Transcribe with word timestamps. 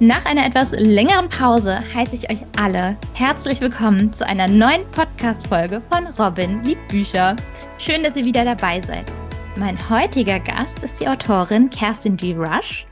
Nach 0.00 0.24
einer 0.26 0.46
etwas 0.46 0.70
längeren 0.70 1.28
Pause 1.28 1.80
heiße 1.92 2.14
ich 2.14 2.30
euch 2.30 2.46
alle 2.56 2.96
herzlich 3.14 3.60
willkommen 3.60 4.12
zu 4.12 4.24
einer 4.24 4.46
neuen 4.46 4.88
Podcast-Folge 4.92 5.82
von 5.90 6.06
Robin 6.06 6.62
liebt 6.62 6.86
Bücher. 6.86 7.34
Schön, 7.78 8.04
dass 8.04 8.16
ihr 8.16 8.24
wieder 8.24 8.44
dabei 8.44 8.80
seid. 8.80 9.10
Mein 9.56 9.76
heutiger 9.90 10.38
Gast 10.38 10.84
ist 10.84 11.00
die 11.00 11.08
Autorin 11.08 11.68
Kerstin 11.70 12.16
G. 12.16 12.32
Rush. 12.36 12.86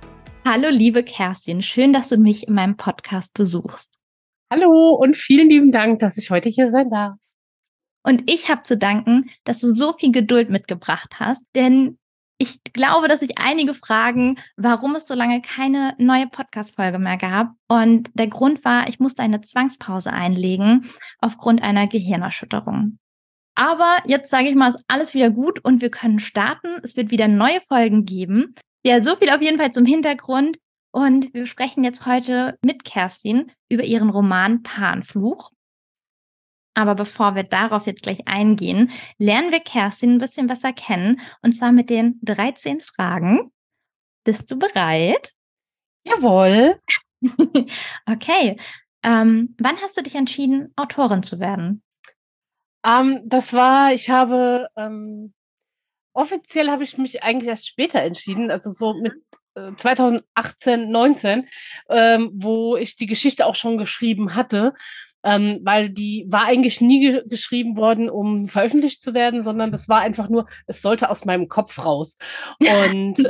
Hallo, 0.44 0.68
liebe 0.68 1.04
Kerstin, 1.04 1.62
schön, 1.62 1.92
dass 1.92 2.08
du 2.08 2.16
mich 2.16 2.48
in 2.48 2.54
meinem 2.54 2.76
Podcast 2.76 3.32
besuchst. 3.34 4.00
Hallo 4.52 4.90
und 4.94 5.14
vielen 5.14 5.48
lieben 5.48 5.70
Dank, 5.70 6.00
dass 6.00 6.16
ich 6.16 6.30
heute 6.30 6.48
hier 6.48 6.68
sein 6.72 6.90
darf. 6.90 7.14
Und 8.02 8.28
ich 8.28 8.48
habe 8.48 8.64
zu 8.64 8.76
danken, 8.76 9.26
dass 9.44 9.60
du 9.60 9.72
so 9.72 9.92
viel 9.92 10.10
Geduld 10.10 10.50
mitgebracht 10.50 11.20
hast, 11.20 11.44
denn 11.54 11.98
ich 12.38 12.62
glaube, 12.72 13.08
dass 13.08 13.20
sich 13.20 13.38
einige 13.38 13.72
fragen, 13.72 14.38
warum 14.56 14.94
es 14.94 15.06
so 15.06 15.14
lange 15.14 15.40
keine 15.40 15.94
neue 15.98 16.26
Podcast-Folge 16.26 16.98
mehr 16.98 17.16
gab. 17.16 17.52
Und 17.68 18.10
der 18.14 18.26
Grund 18.26 18.64
war, 18.64 18.88
ich 18.88 19.00
musste 19.00 19.22
eine 19.22 19.40
Zwangspause 19.40 20.12
einlegen 20.12 20.90
aufgrund 21.18 21.62
einer 21.62 21.86
Gehirnerschütterung. 21.86 22.98
Aber 23.54 23.96
jetzt 24.04 24.30
sage 24.30 24.48
ich 24.48 24.54
mal, 24.54 24.68
ist 24.68 24.84
alles 24.86 25.14
wieder 25.14 25.30
gut 25.30 25.64
und 25.64 25.80
wir 25.80 25.90
können 25.90 26.20
starten. 26.20 26.78
Es 26.82 26.96
wird 26.96 27.10
wieder 27.10 27.26
neue 27.26 27.60
Folgen 27.62 28.04
geben. 28.04 28.54
Ja, 28.84 29.02
so 29.02 29.16
viel 29.16 29.30
auf 29.30 29.40
jeden 29.40 29.58
Fall 29.58 29.72
zum 29.72 29.86
Hintergrund. 29.86 30.58
Und 30.92 31.32
wir 31.32 31.46
sprechen 31.46 31.84
jetzt 31.84 32.06
heute 32.06 32.58
mit 32.64 32.84
Kerstin 32.84 33.50
über 33.70 33.82
ihren 33.82 34.10
Roman 34.10 34.62
Panfluch. 34.62 35.50
Aber 36.76 36.94
bevor 36.94 37.34
wir 37.34 37.42
darauf 37.42 37.86
jetzt 37.86 38.02
gleich 38.02 38.28
eingehen, 38.28 38.90
lernen 39.16 39.50
wir 39.50 39.60
Kerstin 39.60 40.12
ein 40.12 40.18
bisschen 40.18 40.46
besser 40.46 40.74
kennen. 40.74 41.20
Und 41.40 41.52
zwar 41.52 41.72
mit 41.72 41.88
den 41.88 42.20
13 42.22 42.80
Fragen. 42.80 43.50
Bist 44.24 44.50
du 44.50 44.58
bereit? 44.58 45.32
Jawohl. 46.04 46.78
okay. 48.06 48.60
Ähm, 49.02 49.54
wann 49.58 49.80
hast 49.80 49.96
du 49.96 50.02
dich 50.02 50.16
entschieden, 50.16 50.74
Autorin 50.76 51.22
zu 51.22 51.40
werden? 51.40 51.82
Ähm, 52.84 53.22
das 53.24 53.54
war, 53.54 53.94
ich 53.94 54.10
habe 54.10 54.68
ähm, 54.76 55.32
offiziell 56.12 56.70
habe 56.70 56.84
ich 56.84 56.98
mich 56.98 57.22
eigentlich 57.22 57.48
erst 57.48 57.66
später 57.66 58.02
entschieden, 58.02 58.50
also 58.50 58.68
so 58.68 58.92
mit 58.92 59.14
2018, 59.78 60.80
äh, 60.80 60.86
19, 60.86 61.48
ähm, 61.88 62.30
wo 62.34 62.76
ich 62.76 62.96
die 62.96 63.06
Geschichte 63.06 63.46
auch 63.46 63.54
schon 63.54 63.78
geschrieben 63.78 64.34
hatte 64.34 64.74
ähm, 65.26 65.58
weil 65.64 65.90
die 65.90 66.24
war 66.28 66.44
eigentlich 66.44 66.80
nie 66.80 67.00
ge 67.00 67.22
geschrieben 67.26 67.76
worden, 67.76 68.08
um 68.08 68.46
veröffentlicht 68.46 69.02
zu 69.02 69.12
werden, 69.12 69.42
sondern 69.42 69.72
das 69.72 69.88
war 69.88 70.00
einfach 70.00 70.28
nur, 70.28 70.46
es 70.68 70.80
sollte 70.80 71.10
aus 71.10 71.24
meinem 71.24 71.48
Kopf 71.48 71.84
raus. 71.84 72.16
Und, 72.60 73.18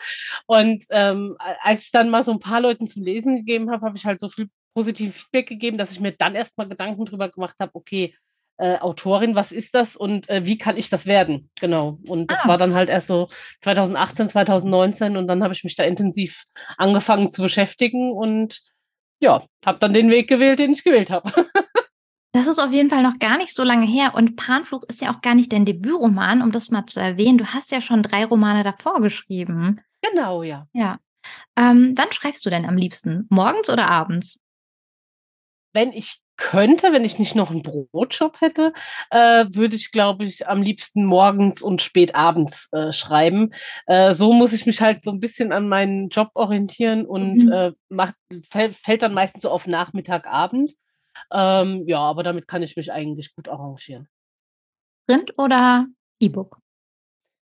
und 0.46 0.84
ähm, 0.90 1.36
als 1.62 1.86
ich 1.86 1.90
dann 1.90 2.10
mal 2.10 2.22
so 2.22 2.30
ein 2.30 2.38
paar 2.38 2.60
Leuten 2.60 2.86
zum 2.86 3.02
Lesen 3.02 3.34
gegeben 3.34 3.72
habe, 3.72 3.84
habe 3.84 3.96
ich 3.96 4.06
halt 4.06 4.20
so 4.20 4.28
viel 4.28 4.48
positives 4.72 5.16
Feedback 5.16 5.48
gegeben, 5.48 5.78
dass 5.78 5.90
ich 5.90 5.98
mir 5.98 6.12
dann 6.12 6.36
erstmal 6.36 6.68
Gedanken 6.68 7.04
drüber 7.04 7.28
gemacht 7.28 7.56
habe, 7.58 7.74
okay, 7.74 8.14
äh, 8.58 8.78
Autorin, 8.78 9.34
was 9.34 9.50
ist 9.50 9.74
das 9.74 9.96
und 9.96 10.28
äh, 10.28 10.46
wie 10.46 10.58
kann 10.58 10.76
ich 10.76 10.90
das 10.90 11.06
werden? 11.06 11.50
Genau. 11.58 11.98
Und 12.06 12.30
das 12.30 12.44
ah. 12.44 12.48
war 12.48 12.58
dann 12.58 12.74
halt 12.74 12.88
erst 12.88 13.08
so 13.08 13.28
2018, 13.62 14.28
2019 14.28 15.16
und 15.16 15.26
dann 15.26 15.42
habe 15.42 15.54
ich 15.54 15.64
mich 15.64 15.74
da 15.74 15.82
intensiv 15.82 16.44
angefangen 16.76 17.28
zu 17.28 17.42
beschäftigen 17.42 18.12
und 18.12 18.60
ja, 19.20 19.44
habe 19.64 19.78
dann 19.78 19.94
den 19.94 20.10
Weg 20.10 20.28
gewählt, 20.28 20.58
den 20.58 20.72
ich 20.72 20.84
gewählt 20.84 21.10
habe. 21.10 21.30
Das 22.32 22.46
ist 22.46 22.60
auf 22.60 22.70
jeden 22.70 22.90
Fall 22.90 23.02
noch 23.02 23.18
gar 23.18 23.38
nicht 23.38 23.52
so 23.52 23.64
lange 23.64 23.86
her. 23.86 24.14
Und 24.14 24.36
Panflug 24.36 24.84
ist 24.88 25.00
ja 25.00 25.12
auch 25.12 25.20
gar 25.20 25.34
nicht 25.34 25.52
dein 25.52 25.64
Debütroman, 25.64 26.42
um 26.42 26.52
das 26.52 26.70
mal 26.70 26.86
zu 26.86 27.00
erwähnen. 27.00 27.38
Du 27.38 27.46
hast 27.46 27.72
ja 27.72 27.80
schon 27.80 28.04
drei 28.04 28.24
Romane 28.24 28.62
davor 28.62 29.00
geschrieben. 29.00 29.80
Genau, 30.00 30.44
ja. 30.44 30.68
Ja. 30.72 31.00
Ähm, 31.56 31.94
wann 31.96 32.12
schreibst 32.12 32.46
du 32.46 32.50
denn 32.50 32.66
am 32.66 32.76
liebsten? 32.76 33.26
Morgens 33.30 33.68
oder 33.68 33.88
abends? 33.88 34.38
Wenn 35.72 35.92
ich 35.92 36.20
könnte, 36.40 36.92
wenn 36.92 37.04
ich 37.04 37.18
nicht 37.18 37.36
noch 37.36 37.50
einen 37.50 37.62
Brotjob 37.62 38.40
hätte, 38.40 38.72
äh, 39.10 39.44
würde 39.50 39.76
ich, 39.76 39.92
glaube 39.92 40.24
ich, 40.24 40.48
am 40.48 40.62
liebsten 40.62 41.04
morgens 41.04 41.62
und 41.62 41.82
spät 41.82 42.14
abends 42.14 42.68
äh, 42.72 42.90
schreiben. 42.90 43.50
Äh, 43.86 44.14
so 44.14 44.32
muss 44.32 44.52
ich 44.52 44.66
mich 44.66 44.80
halt 44.80 45.04
so 45.04 45.12
ein 45.12 45.20
bisschen 45.20 45.52
an 45.52 45.68
meinen 45.68 46.08
Job 46.08 46.30
orientieren 46.34 47.06
und 47.06 47.44
mhm. 47.44 47.52
Äh, 47.52 47.72
macht, 47.88 48.14
fällt, 48.50 48.74
fällt 48.76 49.02
dann 49.02 49.14
meistens 49.14 49.42
so 49.42 49.50
auf 49.50 49.66
Nachmittag, 49.66 50.26
Abend. 50.26 50.72
Ähm, 51.30 51.84
ja, 51.86 51.98
aber 51.98 52.22
damit 52.22 52.48
kann 52.48 52.62
ich 52.62 52.76
mich 52.76 52.90
eigentlich 52.90 53.34
gut 53.34 53.48
arrangieren. 53.48 54.08
Print 55.06 55.34
oder 55.38 55.86
E-Book? 56.20 56.58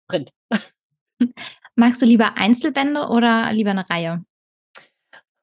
Print. 0.08 0.30
Magst 1.74 2.00
du 2.00 2.06
lieber 2.06 2.36
Einzelbände 2.36 3.08
oder 3.08 3.52
lieber 3.52 3.70
eine 3.70 3.88
Reihe? 3.88 4.24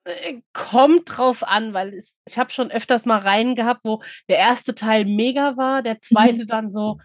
Äh, 0.06 0.42
kommt 0.54 1.18
drauf 1.18 1.44
an, 1.44 1.74
weil 1.74 1.94
es, 1.96 2.12
ich 2.28 2.38
habe 2.38 2.52
schon 2.52 2.70
öfters 2.70 3.06
mal 3.06 3.20
rein 3.20 3.56
gehabt, 3.56 3.82
wo 3.84 4.04
der 4.30 4.38
erste 4.38 4.76
Teil 4.76 5.06
mega 5.06 5.58
war, 5.58 5.82
der 5.82 6.00
zweite 6.00 6.44
mhm. 6.44 6.48
dann 6.48 6.70
so 6.70 7.00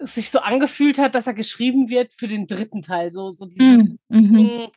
sich 0.00 0.30
so 0.30 0.38
angefühlt 0.38 0.98
hat, 0.98 1.14
dass 1.14 1.26
er 1.26 1.34
geschrieben 1.34 1.90
wird 1.90 2.12
für 2.16 2.28
den 2.28 2.46
dritten 2.46 2.82
Teil. 2.82 3.10
So, 3.10 3.32
so 3.32 3.46
dieses, 3.46 3.88
mhm. 3.88 3.98
mhm. 4.08 4.68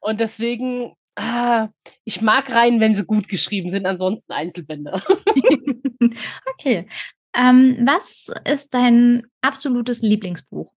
Und 0.00 0.20
deswegen, 0.20 0.94
ah, 1.16 1.68
ich 2.04 2.20
mag 2.20 2.50
rein, 2.54 2.78
wenn 2.78 2.94
sie 2.94 3.04
gut 3.04 3.28
geschrieben 3.28 3.70
sind, 3.70 3.86
ansonsten 3.86 4.32
Einzelbände. 4.32 5.02
okay. 6.52 6.86
Ähm, 7.34 7.78
was 7.84 8.32
ist 8.48 8.72
dein 8.72 9.26
absolutes 9.40 10.02
Lieblingsbuch? 10.02 10.72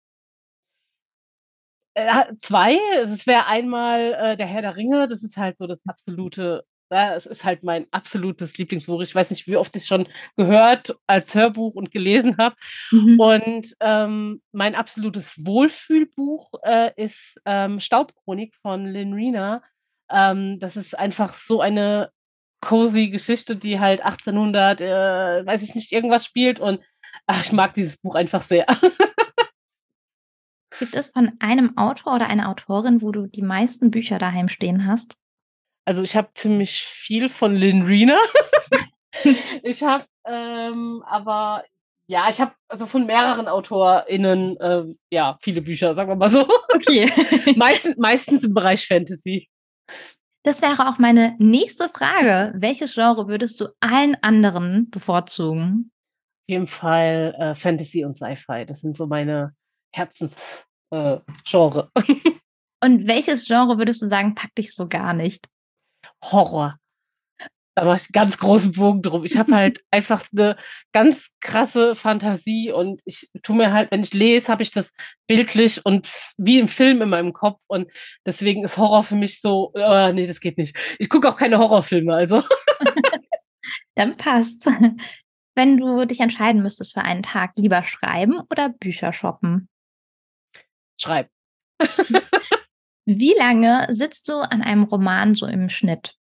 Äh, 1.96 2.34
zwei. 2.42 2.78
Es 3.00 3.26
wäre 3.26 3.46
einmal 3.46 4.12
äh, 4.12 4.36
der 4.36 4.46
Herr 4.46 4.60
der 4.60 4.76
Ringe. 4.76 5.08
Das 5.08 5.22
ist 5.22 5.38
halt 5.38 5.56
so 5.56 5.66
das 5.66 5.80
absolute, 5.88 6.62
ja, 6.92 7.14
es 7.14 7.24
ist 7.24 7.42
halt 7.42 7.62
mein 7.62 7.86
absolutes 7.90 8.58
Lieblingsbuch. 8.58 9.00
Ich 9.00 9.14
weiß 9.14 9.30
nicht, 9.30 9.46
wie 9.46 9.56
oft 9.56 9.74
ich 9.76 9.82
es 9.82 9.88
schon 9.88 10.06
gehört 10.36 10.94
als 11.06 11.34
Hörbuch 11.34 11.74
und 11.74 11.90
gelesen 11.90 12.36
habe. 12.36 12.54
Mhm. 12.90 13.18
Und 13.18 13.76
ähm, 13.80 14.42
mein 14.52 14.74
absolutes 14.74 15.34
Wohlfühlbuch 15.38 16.50
äh, 16.64 16.90
ist 17.02 17.40
ähm, 17.46 17.80
Staubchronik 17.80 18.54
von 18.56 18.84
Lynn 18.84 19.14
Rena. 19.14 19.62
Ähm, 20.10 20.58
das 20.58 20.76
ist 20.76 20.98
einfach 20.98 21.32
so 21.32 21.62
eine 21.62 22.10
cozy 22.60 23.08
Geschichte, 23.08 23.56
die 23.56 23.80
halt 23.80 24.02
1800, 24.02 24.82
äh, 24.82 25.46
weiß 25.46 25.62
ich 25.62 25.74
nicht, 25.74 25.92
irgendwas 25.92 26.26
spielt. 26.26 26.60
Und 26.60 26.80
ach, 27.26 27.40
ich 27.40 27.52
mag 27.52 27.72
dieses 27.72 27.96
Buch 27.96 28.16
einfach 28.16 28.42
sehr. 28.42 28.66
Gibt 30.78 30.94
es 30.94 31.08
von 31.08 31.32
einem 31.38 31.76
Autor 31.76 32.14
oder 32.14 32.28
einer 32.28 32.48
Autorin, 32.48 33.02
wo 33.02 33.12
du 33.12 33.26
die 33.26 33.42
meisten 33.42 33.90
Bücher 33.90 34.18
daheim 34.18 34.48
stehen 34.48 34.86
hast? 34.86 35.16
Also 35.84 36.02
ich 36.02 36.16
habe 36.16 36.28
ziemlich 36.34 36.82
viel 36.82 37.28
von 37.28 37.54
Lynn 37.54 37.82
Riener. 37.82 38.18
ich 39.62 39.82
habe 39.82 40.04
ähm, 40.26 41.02
aber 41.06 41.64
ja, 42.08 42.28
ich 42.28 42.40
habe 42.40 42.52
also 42.68 42.86
von 42.86 43.06
mehreren 43.06 43.48
AutorInnen 43.48 44.56
äh, 44.58 44.84
ja 45.10 45.38
viele 45.40 45.62
Bücher, 45.62 45.94
sagen 45.94 46.10
wir 46.10 46.16
mal 46.16 46.28
so. 46.28 46.46
Okay. 46.74 47.10
meistens, 47.56 47.96
meistens 47.96 48.44
im 48.44 48.54
Bereich 48.54 48.86
Fantasy. 48.86 49.48
Das 50.44 50.62
wäre 50.62 50.88
auch 50.88 50.98
meine 50.98 51.34
nächste 51.38 51.88
Frage. 51.88 52.52
Welches 52.56 52.94
Genre 52.94 53.26
würdest 53.26 53.60
du 53.60 53.68
allen 53.80 54.16
anderen 54.22 54.90
bevorzugen? 54.90 55.90
Auf 56.44 56.48
jeden 56.52 56.66
Fall 56.68 57.34
äh, 57.38 57.54
Fantasy 57.56 58.04
und 58.04 58.16
Sci-Fi. 58.16 58.64
Das 58.66 58.80
sind 58.80 58.96
so 58.96 59.06
meine 59.06 59.54
Herzensgenre. 59.92 60.65
Äh, 60.90 61.18
Und 62.82 63.06
welches 63.06 63.46
Genre 63.46 63.78
würdest 63.78 64.02
du 64.02 64.06
sagen, 64.06 64.34
packt 64.34 64.58
dich 64.58 64.74
so 64.74 64.88
gar 64.88 65.12
nicht? 65.12 65.48
Horror. 66.22 66.78
Da 67.74 67.84
mache 67.84 67.96
ich 67.96 68.02
einen 68.04 68.24
ganz 68.24 68.38
großen 68.38 68.72
Bogen 68.72 69.02
drum. 69.02 69.24
Ich 69.24 69.36
habe 69.36 69.54
halt 69.54 69.84
einfach 69.90 70.24
eine 70.32 70.56
ganz 70.92 71.28
krasse 71.40 71.94
Fantasie 71.94 72.72
und 72.72 73.02
ich 73.04 73.30
tue 73.42 73.56
mir 73.56 73.72
halt, 73.72 73.90
wenn 73.90 74.00
ich 74.00 74.14
lese, 74.14 74.48
habe 74.48 74.62
ich 74.62 74.70
das 74.70 74.92
bildlich 75.26 75.84
und 75.84 76.08
wie 76.38 76.58
im 76.58 76.68
Film 76.68 77.02
in 77.02 77.10
meinem 77.10 77.34
Kopf 77.34 77.60
und 77.66 77.90
deswegen 78.24 78.64
ist 78.64 78.78
Horror 78.78 79.02
für 79.02 79.16
mich 79.16 79.40
so, 79.40 79.72
äh, 79.74 80.12
nee, 80.12 80.26
das 80.26 80.40
geht 80.40 80.56
nicht. 80.56 80.76
Ich 80.98 81.10
gucke 81.10 81.28
auch 81.28 81.36
keine 81.36 81.58
Horrorfilme, 81.58 82.14
also. 82.14 82.42
Dann 83.94 84.16
passt. 84.16 84.70
Wenn 85.54 85.76
du 85.78 86.06
dich 86.06 86.20
entscheiden 86.20 86.62
müsstest 86.62 86.94
für 86.94 87.02
einen 87.02 87.22
Tag, 87.22 87.52
lieber 87.56 87.82
schreiben 87.84 88.40
oder 88.50 88.70
Bücher 88.70 89.12
shoppen? 89.12 89.68
Schreib. 91.00 91.28
Wie 93.06 93.34
lange 93.34 93.86
sitzt 93.90 94.28
du 94.28 94.38
an 94.38 94.62
einem 94.62 94.84
Roman 94.84 95.34
so 95.34 95.46
im 95.46 95.68
Schnitt? 95.68 96.16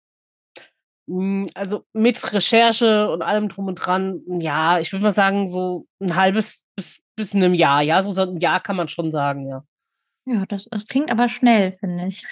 Hm, 1.09 1.47
also 1.55 1.85
mit 1.93 2.33
Recherche 2.33 3.11
und 3.11 3.23
allem 3.23 3.49
drum 3.49 3.67
und 3.69 3.77
dran, 3.77 4.23
ja, 4.41 4.79
ich 4.79 4.93
würde 4.93 5.03
mal 5.03 5.13
sagen, 5.13 5.49
so 5.49 5.87
ein 6.01 6.15
halbes 6.15 6.65
bis, 6.77 7.01
bis 7.17 7.35
in 7.35 7.43
einem 7.43 7.55
Jahr, 7.55 7.83
ja, 7.83 8.03
so 8.03 8.21
ein 8.21 8.39
Jahr 8.39 8.61
kann 8.61 8.77
man 8.77 8.89
schon 8.89 9.11
sagen, 9.11 9.49
ja. 9.49 9.65
Ja, 10.27 10.47
das, 10.47 10.67
das 10.71 10.87
klingt 10.87 11.11
aber 11.11 11.29
schnell, 11.29 11.77
finde 11.81 12.07
ich. 12.07 12.25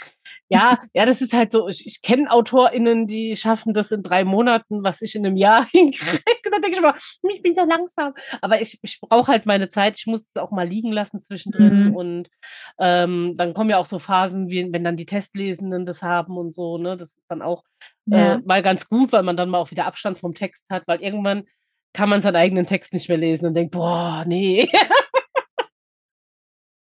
Ja, 0.48 0.78
ja, 0.94 1.04
das 1.04 1.20
ist 1.20 1.34
halt 1.34 1.52
so. 1.52 1.68
Ich, 1.68 1.86
ich 1.86 2.00
kenne 2.00 2.30
AutorInnen, 2.30 3.06
die 3.06 3.36
schaffen 3.36 3.74
das 3.74 3.90
in 3.92 4.02
drei 4.02 4.24
Monaten, 4.24 4.82
was 4.82 5.02
ich 5.02 5.14
in 5.14 5.26
einem 5.26 5.36
Jahr 5.36 5.66
hinkriege. 5.72 6.22
Da 6.50 6.58
denke 6.58 6.70
ich 6.70 6.78
immer, 6.78 6.94
hm, 6.94 7.30
ich 7.34 7.42
bin 7.42 7.54
so 7.54 7.64
langsam. 7.64 8.14
Aber 8.40 8.60
ich, 8.62 8.78
ich 8.82 8.98
brauche 9.00 9.30
halt 9.30 9.44
meine 9.44 9.68
Zeit. 9.68 9.98
Ich 9.98 10.06
muss 10.06 10.22
es 10.22 10.40
auch 10.40 10.50
mal 10.50 10.66
liegen 10.66 10.90
lassen 10.90 11.20
zwischendrin. 11.20 11.88
Mhm. 11.88 11.96
Und 11.96 12.30
ähm, 12.78 13.34
dann 13.36 13.52
kommen 13.52 13.68
ja 13.68 13.76
auch 13.76 13.86
so 13.86 13.98
Phasen, 13.98 14.50
wie 14.50 14.72
wenn 14.72 14.84
dann 14.84 14.96
die 14.96 15.06
Testlesenden 15.06 15.84
das 15.84 16.02
haben 16.02 16.38
und 16.38 16.54
so. 16.54 16.78
Ne? 16.78 16.96
Das 16.96 17.08
ist 17.08 17.24
dann 17.28 17.42
auch 17.42 17.62
äh, 18.10 18.16
ja. 18.16 18.34
äh, 18.34 18.38
mal 18.44 18.62
ganz 18.62 18.88
gut, 18.88 19.12
weil 19.12 19.22
man 19.22 19.36
dann 19.36 19.50
mal 19.50 19.58
auch 19.58 19.70
wieder 19.70 19.84
Abstand 19.84 20.18
vom 20.18 20.34
Text 20.34 20.62
hat, 20.70 20.84
weil 20.86 21.02
irgendwann 21.02 21.44
kann 21.92 22.08
man 22.08 22.22
seinen 22.22 22.36
eigenen 22.36 22.66
Text 22.66 22.94
nicht 22.94 23.10
mehr 23.10 23.18
lesen 23.18 23.46
und 23.46 23.54
denkt, 23.54 23.72
boah, 23.72 24.24
nee. 24.26 24.68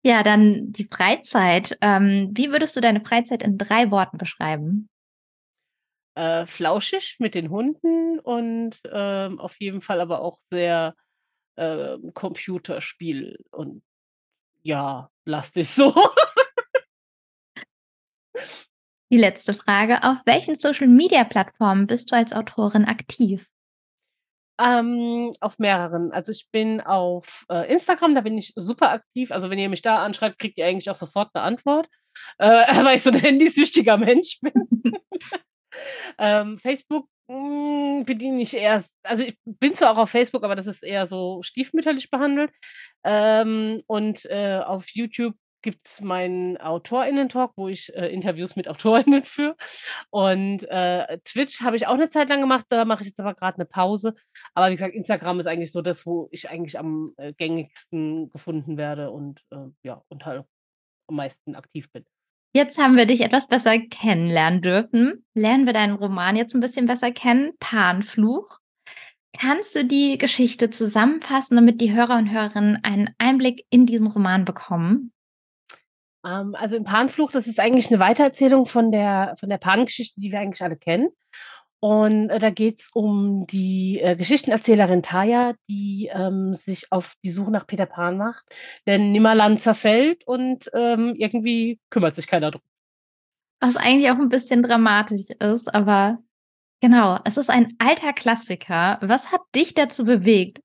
Ja, 0.02 0.22
dann 0.22 0.72
die 0.72 0.84
Freizeit. 0.84 1.76
Ähm, 1.80 2.30
wie 2.32 2.50
würdest 2.50 2.76
du 2.76 2.80
deine 2.80 3.00
Freizeit 3.00 3.42
in 3.42 3.58
drei 3.58 3.90
Worten 3.90 4.16
beschreiben? 4.16 4.88
Äh, 6.14 6.46
flauschig 6.46 7.16
mit 7.18 7.34
den 7.34 7.50
Hunden 7.50 8.18
und 8.18 8.80
ähm, 8.90 9.38
auf 9.38 9.60
jeden 9.60 9.80
Fall 9.80 10.00
aber 10.00 10.20
auch 10.20 10.38
sehr 10.50 10.94
äh, 11.56 11.98
Computerspiel 12.14 13.36
und 13.50 13.82
ja, 14.62 15.10
lastig 15.24 15.68
so. 15.68 15.94
Die 19.12 19.16
letzte 19.18 19.54
Frage. 19.54 20.02
Auf 20.04 20.18
welchen 20.24 20.54
Social-Media-Plattformen 20.54 21.86
bist 21.86 22.12
du 22.12 22.16
als 22.16 22.32
Autorin 22.32 22.84
aktiv? 22.84 23.48
Ähm, 24.60 25.32
auf 25.40 25.58
mehreren. 25.58 26.12
Also 26.12 26.32
ich 26.32 26.46
bin 26.52 26.82
auf 26.82 27.46
äh, 27.48 27.72
Instagram, 27.72 28.14
da 28.14 28.20
bin 28.20 28.36
ich 28.36 28.52
super 28.56 28.90
aktiv. 28.90 29.32
Also 29.32 29.48
wenn 29.48 29.58
ihr 29.58 29.70
mich 29.70 29.80
da 29.80 30.02
anschreibt, 30.02 30.38
kriegt 30.38 30.58
ihr 30.58 30.66
eigentlich 30.66 30.90
auch 30.90 30.96
sofort 30.96 31.30
eine 31.32 31.44
Antwort, 31.44 31.88
äh, 32.38 32.46
weil 32.84 32.96
ich 32.96 33.02
so 33.02 33.10
ein 33.10 33.18
handysüchtiger 33.18 33.96
Mensch 33.96 34.38
bin. 34.42 34.98
ähm, 36.18 36.58
Facebook 36.58 37.08
mh, 37.28 37.36
hm, 38.00 38.04
bediene 38.04 38.42
ich 38.42 38.54
erst, 38.54 38.96
also 39.02 39.22
ich 39.22 39.38
bin 39.44 39.74
zwar 39.74 39.92
auch 39.92 39.98
auf 39.98 40.10
Facebook, 40.10 40.44
aber 40.44 40.56
das 40.56 40.66
ist 40.66 40.82
eher 40.82 41.06
so 41.06 41.42
stiefmütterlich 41.42 42.10
behandelt. 42.10 42.50
Ähm, 43.04 43.82
und 43.86 44.26
äh, 44.26 44.58
auf 44.58 44.90
YouTube 44.90 45.36
gibt 45.62 45.86
es 45.86 46.00
meinen 46.00 46.56
AutorInnen-Talk, 46.56 47.52
wo 47.56 47.68
ich 47.68 47.94
äh, 47.94 48.06
Interviews 48.08 48.56
mit 48.56 48.68
AutorInnen 48.68 49.24
führe. 49.24 49.56
Und 50.10 50.68
äh, 50.68 51.18
Twitch 51.24 51.62
habe 51.62 51.76
ich 51.76 51.86
auch 51.86 51.94
eine 51.94 52.08
Zeit 52.08 52.28
lang 52.28 52.40
gemacht, 52.40 52.66
da 52.68 52.84
mache 52.84 53.02
ich 53.02 53.08
jetzt 53.08 53.20
aber 53.20 53.34
gerade 53.34 53.56
eine 53.56 53.66
Pause. 53.66 54.14
Aber 54.54 54.68
wie 54.70 54.76
gesagt, 54.76 54.94
Instagram 54.94 55.40
ist 55.40 55.46
eigentlich 55.46 55.72
so 55.72 55.82
das, 55.82 56.06
wo 56.06 56.28
ich 56.30 56.50
eigentlich 56.50 56.78
am 56.78 57.12
äh, 57.16 57.32
gängigsten 57.32 58.30
gefunden 58.30 58.76
werde 58.76 59.10
und 59.10 59.40
äh, 59.50 59.68
ja, 59.82 60.02
und 60.08 60.26
halt 60.26 60.44
am 61.08 61.16
meisten 61.16 61.54
aktiv 61.54 61.90
bin. 61.92 62.04
Jetzt 62.52 62.78
haben 62.78 62.96
wir 62.96 63.06
dich 63.06 63.20
etwas 63.20 63.46
besser 63.46 63.78
kennenlernen 63.78 64.60
dürfen. 64.60 65.24
Lernen 65.34 65.66
wir 65.66 65.72
deinen 65.72 65.94
Roman 65.94 66.34
jetzt 66.34 66.54
ein 66.54 66.60
bisschen 66.60 66.86
besser 66.86 67.12
kennen, 67.12 67.52
Panfluch. 67.60 68.58
Kannst 69.38 69.76
du 69.76 69.84
die 69.84 70.18
Geschichte 70.18 70.70
zusammenfassen, 70.70 71.54
damit 71.54 71.80
die 71.80 71.92
Hörer 71.92 72.16
und 72.16 72.30
Hörerinnen 72.30 72.80
einen 72.82 73.10
Einblick 73.18 73.64
in 73.70 73.86
diesen 73.86 74.08
Roman 74.08 74.44
bekommen? 74.44 75.12
Ähm, 76.24 76.54
also 76.54 76.76
im 76.76 76.84
Panfluch, 76.84 77.32
das 77.32 77.46
ist 77.46 77.60
eigentlich 77.60 77.88
eine 77.88 78.00
Weitererzählung 78.00 78.66
von 78.66 78.92
der, 78.92 79.34
von 79.38 79.48
der 79.48 79.58
Pangeschichte, 79.58 80.20
die 80.20 80.32
wir 80.32 80.40
eigentlich 80.40 80.62
alle 80.62 80.76
kennen. 80.76 81.10
Und 81.82 82.28
äh, 82.28 82.38
da 82.38 82.50
geht 82.50 82.78
es 82.78 82.90
um 82.92 83.46
die 83.46 84.00
äh, 84.00 84.14
Geschichtenerzählerin 84.14 85.02
Taya, 85.02 85.54
die 85.68 86.10
ähm, 86.12 86.54
sich 86.54 86.92
auf 86.92 87.14
die 87.24 87.30
Suche 87.30 87.50
nach 87.50 87.66
Peter 87.66 87.86
Pan 87.86 88.18
macht. 88.18 88.44
Denn 88.86 89.12
Nimmerland 89.12 89.62
zerfällt 89.62 90.26
und 90.26 90.70
ähm, 90.74 91.14
irgendwie 91.16 91.80
kümmert 91.88 92.16
sich 92.16 92.26
keiner 92.26 92.50
drum. 92.50 92.62
Was 93.60 93.76
eigentlich 93.76 94.10
auch 94.10 94.18
ein 94.18 94.28
bisschen 94.28 94.62
dramatisch 94.62 95.30
ist, 95.38 95.74
aber 95.74 96.18
genau, 96.80 97.18
es 97.24 97.36
ist 97.36 97.50
ein 97.50 97.74
alter 97.78 98.12
Klassiker. 98.12 98.98
Was 99.02 99.32
hat 99.32 99.42
dich 99.54 99.74
dazu 99.74 100.04
bewegt, 100.04 100.60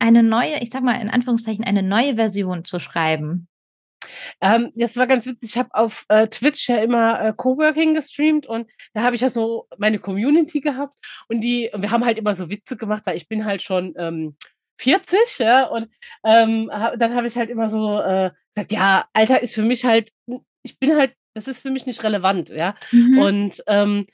eine 0.00 0.22
neue, 0.22 0.60
ich 0.60 0.70
sag 0.70 0.82
mal 0.82 1.00
in 1.00 1.10
Anführungszeichen, 1.10 1.64
eine 1.64 1.82
neue 1.82 2.16
Version 2.16 2.64
zu 2.64 2.78
schreiben? 2.78 3.48
Ähm, 4.40 4.70
das 4.74 4.96
war 4.96 5.06
ganz 5.06 5.26
witzig. 5.26 5.50
Ich 5.50 5.58
habe 5.58 5.70
auf 5.72 6.04
äh, 6.08 6.28
Twitch 6.28 6.68
ja 6.68 6.78
immer 6.78 7.20
äh, 7.20 7.32
Coworking 7.36 7.94
gestreamt 7.94 8.46
und 8.46 8.68
da 8.94 9.02
habe 9.02 9.14
ich 9.14 9.22
ja 9.22 9.28
so 9.28 9.66
meine 9.78 9.98
Community 9.98 10.60
gehabt 10.60 10.94
und 11.28 11.40
die, 11.40 11.70
wir 11.74 11.90
haben 11.90 12.04
halt 12.04 12.18
immer 12.18 12.34
so 12.34 12.50
Witze 12.50 12.76
gemacht, 12.76 13.02
weil 13.06 13.16
ich 13.16 13.28
bin 13.28 13.44
halt 13.44 13.62
schon 13.62 13.94
ähm, 13.96 14.36
40, 14.80 15.38
ja, 15.38 15.66
und 15.66 15.90
ähm, 16.24 16.70
hab, 16.72 16.98
dann 16.98 17.14
habe 17.14 17.26
ich 17.26 17.36
halt 17.36 17.50
immer 17.50 17.68
so 17.68 18.00
äh, 18.00 18.30
gesagt, 18.54 18.72
ja, 18.72 19.06
Alter 19.12 19.42
ist 19.42 19.54
für 19.54 19.62
mich 19.62 19.84
halt, 19.84 20.10
ich 20.62 20.78
bin 20.78 20.96
halt, 20.96 21.14
das 21.34 21.48
ist 21.48 21.62
für 21.62 21.70
mich 21.70 21.86
nicht 21.86 22.02
relevant, 22.02 22.48
ja. 22.48 22.74
Mhm. 22.90 23.18
Und 23.18 23.62
ähm, 23.66 24.06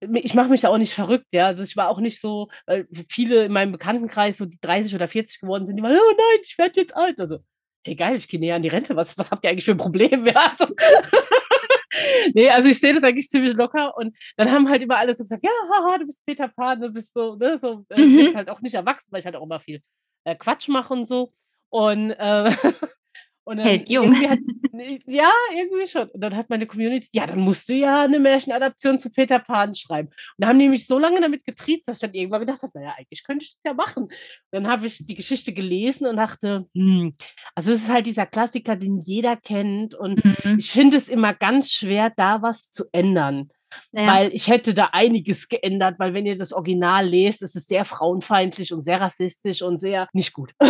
ich 0.00 0.34
mache 0.34 0.50
mich 0.50 0.60
da 0.60 0.68
auch 0.68 0.78
nicht 0.78 0.94
verrückt, 0.94 1.26
ja. 1.32 1.46
Also 1.46 1.62
ich 1.62 1.76
war 1.76 1.88
auch 1.88 2.00
nicht 2.00 2.20
so, 2.20 2.48
weil 2.66 2.86
viele 3.08 3.44
in 3.44 3.52
meinem 3.52 3.72
Bekanntenkreis 3.72 4.38
so 4.38 4.46
die 4.46 4.60
30 4.60 4.94
oder 4.94 5.08
40 5.08 5.40
geworden 5.40 5.66
sind, 5.66 5.76
die 5.76 5.82
waren, 5.82 5.96
oh 5.96 6.16
nein, 6.16 6.40
ich 6.42 6.58
werde 6.58 6.80
jetzt 6.80 6.96
alt. 6.96 7.20
Also 7.20 7.38
hey 7.84 7.94
geil, 7.94 8.16
ich 8.16 8.28
gehe 8.28 8.40
näher 8.40 8.56
an 8.56 8.62
die 8.62 8.68
Rente, 8.68 8.96
was, 8.96 9.16
was 9.18 9.30
habt 9.30 9.44
ihr 9.44 9.50
eigentlich 9.50 9.64
für 9.64 9.72
ein 9.72 9.78
Problem? 9.78 10.26
Ja, 10.34 10.50
also, 10.50 10.66
nee, 12.34 12.50
also 12.50 12.68
ich 12.68 12.80
sehe 12.80 12.94
das 12.94 13.04
eigentlich 13.04 13.28
ziemlich 13.28 13.54
locker 13.54 13.96
und 13.96 14.16
dann 14.36 14.50
haben 14.50 14.68
halt 14.68 14.82
immer 14.82 14.96
alle 14.96 15.14
so 15.14 15.22
gesagt, 15.22 15.44
ja, 15.44 15.50
haha, 15.70 15.98
du 15.98 16.06
bist 16.06 16.24
Peter 16.24 16.48
Pan, 16.48 16.80
du 16.80 16.90
bist 16.90 17.12
so, 17.12 17.36
ne, 17.36 17.58
so, 17.58 17.76
mhm. 17.76 17.84
ich 17.96 18.16
bin 18.16 18.36
halt 18.36 18.50
auch 18.50 18.60
nicht 18.60 18.74
erwachsen, 18.74 19.08
weil 19.10 19.20
ich 19.20 19.26
halt 19.26 19.36
auch 19.36 19.44
immer 19.44 19.60
viel 19.60 19.80
äh, 20.24 20.34
Quatsch 20.34 20.68
mache 20.68 20.92
und 20.92 21.04
so 21.04 21.32
und 21.68 22.10
äh, 22.12 22.50
Und 23.44 23.58
dann 23.58 23.66
Hält 23.66 23.88
jung. 23.90 24.14
Hat, 24.14 24.38
ja, 25.06 25.30
irgendwie 25.54 25.86
schon. 25.86 26.08
Und 26.08 26.20
dann 26.20 26.34
hat 26.34 26.48
meine 26.48 26.66
Community, 26.66 27.08
ja, 27.12 27.26
dann 27.26 27.40
musst 27.40 27.68
du 27.68 27.74
ja 27.74 28.02
eine 28.02 28.18
Märchenadaption 28.18 28.98
zu 28.98 29.10
Peter 29.10 29.38
Pan 29.38 29.74
schreiben. 29.74 30.08
Und 30.08 30.14
da 30.38 30.48
haben 30.48 30.58
die 30.58 30.68
mich 30.68 30.86
so 30.86 30.98
lange 30.98 31.20
damit 31.20 31.44
getriezt, 31.44 31.86
dass 31.86 31.98
ich 31.98 32.08
dann 32.08 32.14
irgendwann 32.14 32.40
gedacht 32.40 32.62
habe, 32.62 32.72
naja, 32.74 32.94
eigentlich 32.96 33.22
könnte 33.22 33.44
ich 33.44 33.52
das 33.52 33.60
ja 33.64 33.74
machen. 33.74 34.04
Und 34.04 34.12
dann 34.50 34.66
habe 34.66 34.86
ich 34.86 35.04
die 35.04 35.14
Geschichte 35.14 35.52
gelesen 35.52 36.06
und 36.06 36.16
dachte, 36.16 36.66
hm, 36.74 37.12
also 37.54 37.72
es 37.72 37.82
ist 37.82 37.90
halt 37.90 38.06
dieser 38.06 38.26
Klassiker, 38.26 38.76
den 38.76 38.98
jeder 38.98 39.36
kennt. 39.36 39.94
Und 39.94 40.24
mhm. 40.24 40.58
ich 40.58 40.70
finde 40.70 40.96
es 40.96 41.08
immer 41.08 41.34
ganz 41.34 41.70
schwer, 41.72 42.10
da 42.16 42.40
was 42.40 42.70
zu 42.70 42.84
ändern. 42.92 43.50
Ja. 43.92 44.06
Weil 44.06 44.34
ich 44.34 44.48
hätte 44.48 44.72
da 44.72 44.90
einiges 44.92 45.48
geändert, 45.48 45.96
weil 45.98 46.14
wenn 46.14 46.26
ihr 46.26 46.36
das 46.36 46.52
Original 46.52 47.06
lest, 47.06 47.42
ist 47.42 47.56
es 47.56 47.66
sehr 47.66 47.84
frauenfeindlich 47.84 48.72
und 48.72 48.80
sehr 48.80 49.00
rassistisch 49.00 49.62
und 49.62 49.78
sehr 49.78 50.08
nicht 50.12 50.32
gut. 50.32 50.52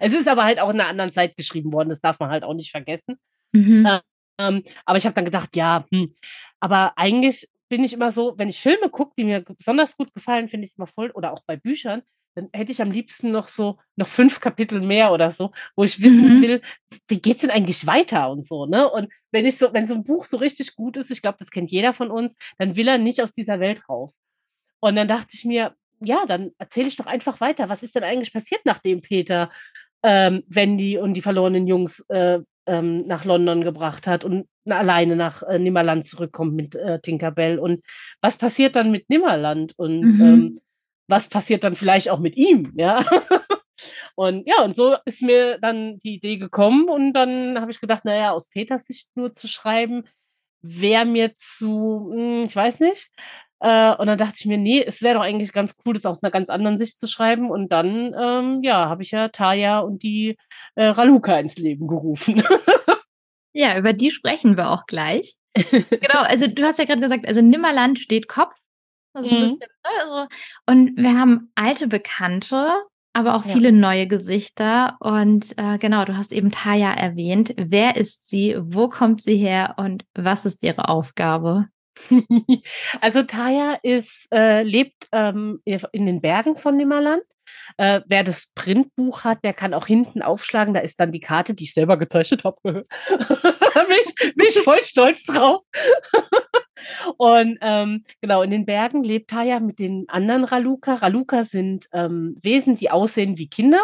Es 0.00 0.12
ist 0.12 0.28
aber 0.28 0.44
halt 0.44 0.60
auch 0.60 0.70
in 0.70 0.80
einer 0.80 0.88
anderen 0.88 1.12
Zeit 1.12 1.36
geschrieben 1.36 1.72
worden, 1.72 1.88
das 1.88 2.00
darf 2.00 2.18
man 2.18 2.30
halt 2.30 2.44
auch 2.44 2.54
nicht 2.54 2.70
vergessen. 2.70 3.18
Mhm. 3.52 4.00
Ähm, 4.38 4.62
aber 4.84 4.98
ich 4.98 5.04
habe 5.04 5.14
dann 5.14 5.24
gedacht, 5.24 5.54
ja, 5.56 5.86
hm. 5.92 6.14
aber 6.60 6.92
eigentlich 6.96 7.48
bin 7.68 7.84
ich 7.84 7.92
immer 7.92 8.10
so, 8.10 8.34
wenn 8.36 8.48
ich 8.48 8.60
Filme 8.60 8.90
gucke, 8.90 9.12
die 9.16 9.24
mir 9.24 9.42
besonders 9.42 9.96
gut 9.96 10.12
gefallen, 10.14 10.48
finde 10.48 10.64
ich 10.64 10.72
es 10.72 10.78
immer 10.78 10.86
voll, 10.86 11.10
oder 11.10 11.32
auch 11.32 11.42
bei 11.46 11.56
Büchern, 11.56 12.02
dann 12.34 12.48
hätte 12.52 12.72
ich 12.72 12.80
am 12.80 12.90
liebsten 12.90 13.30
noch 13.30 13.46
so 13.46 13.78
noch 13.96 14.06
fünf 14.06 14.40
Kapitel 14.40 14.80
mehr 14.80 15.12
oder 15.12 15.30
so, 15.30 15.52
wo 15.76 15.84
ich 15.84 16.00
wissen 16.00 16.38
mhm. 16.38 16.42
will, 16.42 16.62
wie 17.08 17.20
geht 17.20 17.36
es 17.36 17.40
denn 17.42 17.50
eigentlich 17.50 17.86
weiter 17.86 18.30
und 18.30 18.46
so, 18.46 18.66
ne? 18.66 18.90
Und 18.90 19.12
wenn 19.32 19.44
ich 19.44 19.58
so, 19.58 19.72
wenn 19.72 19.86
so 19.86 19.94
ein 19.94 20.04
Buch 20.04 20.24
so 20.24 20.38
richtig 20.38 20.74
gut 20.76 20.96
ist, 20.96 21.10
ich 21.10 21.20
glaube, 21.20 21.36
das 21.38 21.50
kennt 21.50 21.70
jeder 21.70 21.92
von 21.92 22.10
uns, 22.10 22.36
dann 22.58 22.76
will 22.76 22.88
er 22.88 22.98
nicht 22.98 23.22
aus 23.22 23.32
dieser 23.32 23.60
Welt 23.60 23.88
raus. 23.88 24.16
Und 24.80 24.96
dann 24.96 25.08
dachte 25.08 25.30
ich 25.34 25.44
mir, 25.44 25.74
ja, 26.04 26.24
dann 26.26 26.52
erzähle 26.58 26.88
ich 26.88 26.96
doch 26.96 27.06
einfach 27.06 27.40
weiter. 27.40 27.68
Was 27.68 27.82
ist 27.82 27.94
denn 27.94 28.04
eigentlich 28.04 28.32
passiert, 28.32 28.62
nachdem 28.64 29.00
Peter 29.00 29.50
ähm, 30.02 30.42
Wendy 30.48 30.98
und 30.98 31.14
die 31.14 31.22
verlorenen 31.22 31.66
Jungs 31.66 32.00
äh, 32.08 32.40
ähm, 32.66 33.06
nach 33.06 33.24
London 33.24 33.62
gebracht 33.62 34.06
hat 34.06 34.24
und 34.24 34.46
alleine 34.68 35.16
nach 35.16 35.42
äh, 35.42 35.58
Nimmerland 35.58 36.06
zurückkommt 36.06 36.54
mit 36.54 36.74
äh, 36.74 37.00
Tinkerbell? 37.00 37.58
Und 37.58 37.84
was 38.20 38.36
passiert 38.36 38.76
dann 38.76 38.90
mit 38.90 39.08
Nimmerland? 39.08 39.74
Und 39.76 40.00
mhm. 40.00 40.20
ähm, 40.20 40.60
was 41.08 41.28
passiert 41.28 41.64
dann 41.64 41.76
vielleicht 41.76 42.10
auch 42.10 42.20
mit 42.20 42.36
ihm? 42.36 42.72
Ja. 42.76 43.04
und 44.14 44.46
ja, 44.46 44.62
und 44.62 44.76
so 44.76 44.96
ist 45.04 45.22
mir 45.22 45.58
dann 45.58 45.98
die 45.98 46.14
Idee 46.14 46.36
gekommen 46.36 46.88
und 46.88 47.12
dann 47.12 47.60
habe 47.60 47.70
ich 47.70 47.80
gedacht, 47.80 48.04
naja, 48.04 48.32
aus 48.32 48.48
Peters 48.48 48.86
Sicht 48.86 49.08
nur 49.14 49.32
zu 49.32 49.48
schreiben, 49.48 50.04
wäre 50.62 51.04
mir 51.04 51.34
zu, 51.36 52.10
hm, 52.12 52.44
ich 52.44 52.54
weiß 52.54 52.80
nicht, 52.80 53.10
äh, 53.62 53.94
und 53.94 54.08
dann 54.08 54.18
dachte 54.18 54.34
ich 54.38 54.46
mir, 54.46 54.58
nee, 54.58 54.82
es 54.84 55.02
wäre 55.02 55.14
doch 55.14 55.22
eigentlich 55.22 55.52
ganz 55.52 55.76
cool, 55.86 55.94
das 55.94 56.04
aus 56.04 56.20
einer 56.20 56.32
ganz 56.32 56.50
anderen 56.50 56.78
Sicht 56.78 56.98
zu 56.98 57.06
schreiben. 57.06 57.48
Und 57.48 57.70
dann, 57.70 58.12
ähm, 58.18 58.60
ja, 58.64 58.88
habe 58.88 59.04
ich 59.04 59.12
ja 59.12 59.28
Taya 59.28 59.78
und 59.78 60.02
die 60.02 60.36
äh, 60.74 60.86
Raluka 60.86 61.38
ins 61.38 61.56
Leben 61.56 61.86
gerufen. 61.86 62.42
ja, 63.52 63.78
über 63.78 63.92
die 63.92 64.10
sprechen 64.10 64.56
wir 64.56 64.70
auch 64.70 64.86
gleich. 64.86 65.36
genau, 65.54 66.22
also 66.22 66.48
du 66.48 66.64
hast 66.64 66.80
ja 66.80 66.86
gerade 66.86 67.02
gesagt, 67.02 67.28
also 67.28 67.40
Nimmerland 67.40 68.00
steht 68.00 68.26
Kopf. 68.26 68.56
Also 69.14 69.32
mhm. 69.32 69.40
bisschen, 69.40 69.58
ne, 69.58 69.90
also, 70.00 70.26
und 70.66 70.96
wir 70.96 71.16
haben 71.16 71.52
alte 71.54 71.86
Bekannte, 71.86 72.68
aber 73.12 73.36
auch 73.36 73.44
ja. 73.44 73.52
viele 73.52 73.70
neue 73.70 74.08
Gesichter. 74.08 74.96
Und 74.98 75.56
äh, 75.56 75.78
genau, 75.78 76.04
du 76.04 76.16
hast 76.16 76.32
eben 76.32 76.50
Taya 76.50 76.92
erwähnt. 76.92 77.54
Wer 77.56 77.94
ist 77.94 78.28
sie? 78.28 78.56
Wo 78.58 78.88
kommt 78.88 79.22
sie 79.22 79.36
her? 79.36 79.74
Und 79.76 80.04
was 80.14 80.46
ist 80.46 80.64
ihre 80.64 80.88
Aufgabe? 80.88 81.68
also 83.00 83.22
Taya 83.22 83.78
ist, 83.82 84.28
äh, 84.32 84.62
lebt 84.62 85.08
ähm, 85.12 85.60
in 85.64 86.06
den 86.06 86.20
Bergen 86.20 86.56
von 86.56 86.76
Nimmerland 86.76 87.22
Äh, 87.76 88.00
wer 88.06 88.24
das 88.24 88.48
Printbuch 88.54 89.24
hat, 89.24 89.44
der 89.44 89.52
kann 89.52 89.74
auch 89.74 89.86
hinten 89.86 90.22
aufschlagen. 90.22 90.74
Da 90.74 90.80
ist 90.80 91.00
dann 91.00 91.12
die 91.12 91.20
Karte, 91.20 91.54
die 91.54 91.64
ich 91.64 91.74
selber 91.74 91.98
gezeichnet 91.98 92.44
habe. 92.44 92.60
bin, 92.64 92.84
ich, 94.00 94.34
bin 94.34 94.46
ich 94.48 94.58
voll 94.60 94.82
stolz 94.82 95.24
drauf. 95.24 95.62
Und 97.18 97.58
ähm, 97.60 98.04
genau, 98.20 98.42
in 98.42 98.50
den 98.50 98.66
Bergen 98.66 99.04
lebt 99.04 99.30
Taya 99.30 99.60
mit 99.60 99.78
den 99.78 100.08
anderen 100.08 100.44
Raluka. 100.44 100.94
Raluka 100.94 101.44
sind 101.44 101.86
ähm, 101.92 102.36
Wesen, 102.42 102.76
die 102.76 102.90
aussehen 102.90 103.38
wie 103.38 103.48
Kinder, 103.48 103.82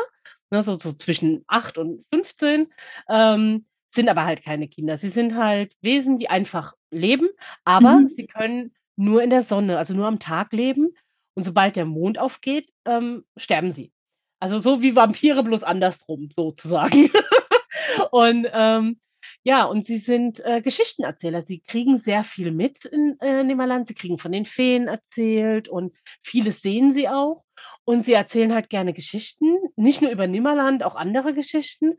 ne, 0.51 0.63
so, 0.63 0.75
so 0.75 0.93
zwischen 0.93 1.45
8 1.47 1.79
und 1.79 2.05
15. 2.13 2.73
Ähm, 3.09 3.67
sind 3.95 4.09
aber 4.09 4.25
halt 4.25 4.43
keine 4.45 4.69
Kinder. 4.69 4.97
Sie 4.97 5.09
sind 5.09 5.35
halt 5.35 5.73
Wesen, 5.81 6.17
die 6.19 6.29
einfach 6.29 6.75
leben, 6.91 7.29
aber 7.65 7.99
mhm. 8.01 8.09
sie 8.09 8.27
können 8.27 8.75
nur 8.97 9.23
in 9.23 9.31
der 9.31 9.43
Sonne, 9.43 9.79
also 9.79 9.95
nur 9.95 10.07
am 10.07 10.19
Tag 10.19 10.53
leben. 10.53 10.95
Und 11.35 11.45
sobald 11.45 11.77
der 11.77 11.85
Mond 11.85 12.19
aufgeht, 12.19 12.71
ähm, 12.85 13.25
sterben 13.37 13.71
sie. 13.71 13.93
Also 14.41 14.59
so 14.59 14.83
wie 14.83 14.97
Vampire, 14.97 15.43
bloß 15.43 15.63
andersrum, 15.63 16.31
sozusagen. 16.35 17.11
und 18.11 18.47
ähm, 18.53 19.01
ja, 19.45 19.65
und 19.65 19.85
sie 19.85 19.99
sind 19.99 20.45
äh, 20.45 20.61
Geschichtenerzähler. 20.61 21.43
Sie 21.43 21.61
kriegen 21.61 21.99
sehr 21.99 22.25
viel 22.25 22.51
mit 22.51 22.85
in 22.85 23.19
äh, 23.21 23.45
Nimmerland. 23.45 23.87
Sie 23.87 23.95
kriegen 23.95 24.19
von 24.19 24.33
den 24.33 24.47
Feen 24.47 24.89
erzählt 24.89 25.69
und 25.69 25.95
vieles 26.23 26.61
sehen 26.61 26.93
sie 26.93 27.09
auch. 27.09 27.45
Und 27.85 28.05
sie 28.05 28.13
erzählen 28.13 28.53
halt 28.53 28.69
gerne 28.69 28.93
Geschichten, 28.93 29.57
nicht 29.77 30.03
nur 30.03 30.11
über 30.11 30.27
Nimmerland, 30.27 30.83
auch 30.83 30.95
andere 30.95 31.33
Geschichten. 31.33 31.95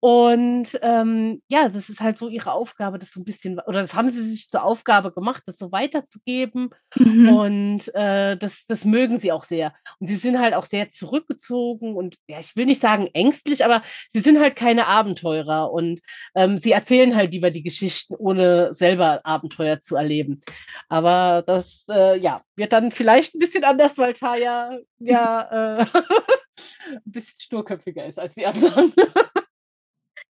Und 0.00 0.78
ähm, 0.82 1.42
ja, 1.48 1.68
das 1.68 1.88
ist 1.88 2.00
halt 2.00 2.18
so 2.18 2.28
ihre 2.28 2.52
Aufgabe, 2.52 2.98
das 2.98 3.10
so 3.10 3.20
ein 3.20 3.24
bisschen, 3.24 3.58
oder 3.66 3.80
das 3.80 3.94
haben 3.94 4.12
sie 4.12 4.22
sich 4.22 4.48
zur 4.50 4.62
Aufgabe 4.62 5.10
gemacht, 5.10 5.42
das 5.46 5.56
so 5.56 5.72
weiterzugeben. 5.72 6.70
Mhm. 6.94 7.28
Und 7.30 7.94
äh, 7.94 8.36
das, 8.36 8.64
das 8.68 8.84
mögen 8.84 9.18
sie 9.18 9.32
auch 9.32 9.42
sehr. 9.42 9.72
Und 9.98 10.06
sie 10.06 10.16
sind 10.16 10.38
halt 10.38 10.54
auch 10.54 10.64
sehr 10.64 10.90
zurückgezogen 10.90 11.96
und 11.96 12.16
ja, 12.28 12.38
ich 12.38 12.54
will 12.56 12.66
nicht 12.66 12.80
sagen 12.80 13.08
ängstlich, 13.14 13.64
aber 13.64 13.82
sie 14.12 14.20
sind 14.20 14.38
halt 14.38 14.54
keine 14.54 14.86
Abenteurer 14.86 15.72
und 15.72 16.00
ähm, 16.34 16.58
sie 16.58 16.72
erzählen 16.72 17.16
halt 17.16 17.32
lieber 17.32 17.50
die 17.50 17.62
Geschichten, 17.62 18.14
ohne 18.16 18.74
selber 18.74 19.22
Abenteuer 19.24 19.80
zu 19.80 19.96
erleben. 19.96 20.42
Aber 20.88 21.42
das, 21.46 21.84
äh, 21.90 22.18
ja, 22.18 22.42
wird 22.54 22.72
dann 22.72 22.90
vielleicht 22.92 23.34
ein 23.34 23.38
bisschen 23.38 23.64
anders, 23.64 23.98
weil 23.98 24.12
Taya 24.12 24.78
ja 24.98 25.80
äh, 25.80 25.86
ein 25.94 27.00
bisschen 27.04 27.40
sturköpfiger 27.40 28.06
ist 28.06 28.18
als 28.18 28.34
die 28.34 28.46
anderen. 28.46 28.92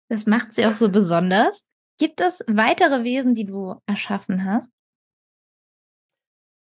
Das 0.08 0.24
macht 0.26 0.52
sie 0.52 0.64
auch 0.64 0.76
so 0.76 0.88
besonders. 0.88 1.66
Gibt 1.98 2.20
es 2.20 2.44
weitere 2.46 3.02
Wesen, 3.02 3.34
die 3.34 3.44
du 3.44 3.74
erschaffen 3.86 4.44
hast? 4.44 4.70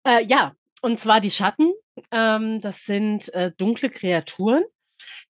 Äh, 0.04 0.24
ja, 0.24 0.56
und 0.82 0.98
zwar 0.98 1.20
die 1.20 1.30
Schatten. 1.30 1.72
Ähm, 2.10 2.60
das 2.60 2.84
sind 2.84 3.32
äh, 3.34 3.52
dunkle 3.56 3.90
Kreaturen, 3.90 4.64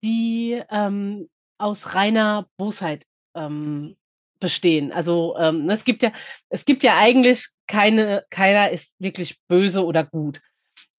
die 0.02 0.61
ähm, 0.71 1.28
aus 1.59 1.94
reiner 1.94 2.49
Bosheit 2.56 3.04
ähm, 3.37 3.97
bestehen. 4.40 4.92
Also 4.92 5.37
ähm, 5.38 5.68
es 5.71 5.85
gibt 5.85 6.02
ja, 6.02 6.12
es 6.49 6.64
gibt 6.64 6.85
ja 6.85 6.97
eigentlich 6.97 7.49
keine, 7.66 8.25
keiner 8.30 8.71
ist 8.71 8.92
wirklich 8.99 9.38
böse 9.49 9.85
oder 9.85 10.04
gut. 10.04 10.40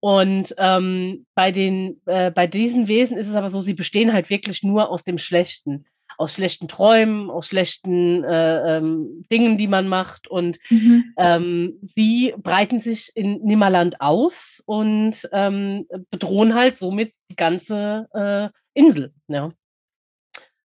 Und 0.03 0.53
ähm, 0.57 1.25
bei 1.33 1.53
den, 1.53 2.01
äh, 2.07 2.29
bei 2.29 2.45
diesen 2.45 2.89
Wesen 2.89 3.15
ist 3.15 3.29
es 3.29 3.35
aber 3.35 3.47
so, 3.47 3.61
sie 3.61 3.73
bestehen 3.73 4.11
halt 4.11 4.29
wirklich 4.29 4.61
nur 4.61 4.89
aus 4.89 5.05
dem 5.05 5.17
Schlechten 5.17 5.85
aus 6.17 6.33
schlechten 6.33 6.67
Träumen, 6.67 7.29
aus 7.29 7.47
schlechten 7.47 8.21
äh, 8.25 8.77
ähm, 8.77 9.25
Dingen, 9.31 9.57
die 9.57 9.67
man 9.67 9.87
macht. 9.87 10.27
Und 10.27 10.59
mhm. 10.69 11.13
ähm, 11.17 11.79
sie 11.81 12.35
breiten 12.37 12.79
sich 12.79 13.13
in 13.15 13.41
Nimmerland 13.43 14.01
aus 14.01 14.61
und 14.65 15.27
ähm, 15.31 15.87
bedrohen 16.11 16.53
halt 16.53 16.75
somit 16.75 17.13
die 17.31 17.37
ganze 17.37 18.07
äh, 18.13 18.49
Insel. 18.77 19.13
Ja. 19.29 19.51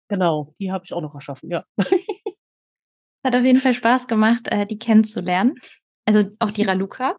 Genau, 0.09 0.53
die 0.59 0.73
habe 0.73 0.85
ich 0.85 0.93
auch 0.93 1.01
noch 1.01 1.15
erschaffen, 1.15 1.49
ja. 1.49 1.65
Hat 3.25 3.37
auf 3.37 3.45
jeden 3.45 3.61
Fall 3.61 3.75
Spaß 3.75 4.09
gemacht, 4.09 4.49
äh, 4.49 4.67
die 4.67 4.81
kennenzulernen. 4.81 5.55
Also 6.07 6.29
auch 6.41 6.51
die 6.51 6.63
Raluka. 6.65 7.17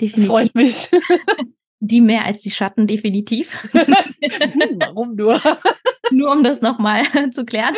Definitiv. 0.00 0.26
Freut 0.26 0.54
mich. 0.56 0.90
Die 1.80 2.00
mehr 2.00 2.26
als 2.26 2.40
die 2.40 2.50
Schatten, 2.50 2.86
definitiv. 2.86 3.66
Warum 3.72 5.16
nur? 5.16 5.40
nur 6.10 6.30
um 6.30 6.44
das 6.44 6.60
nochmal 6.60 7.02
zu 7.32 7.44
klären. 7.44 7.74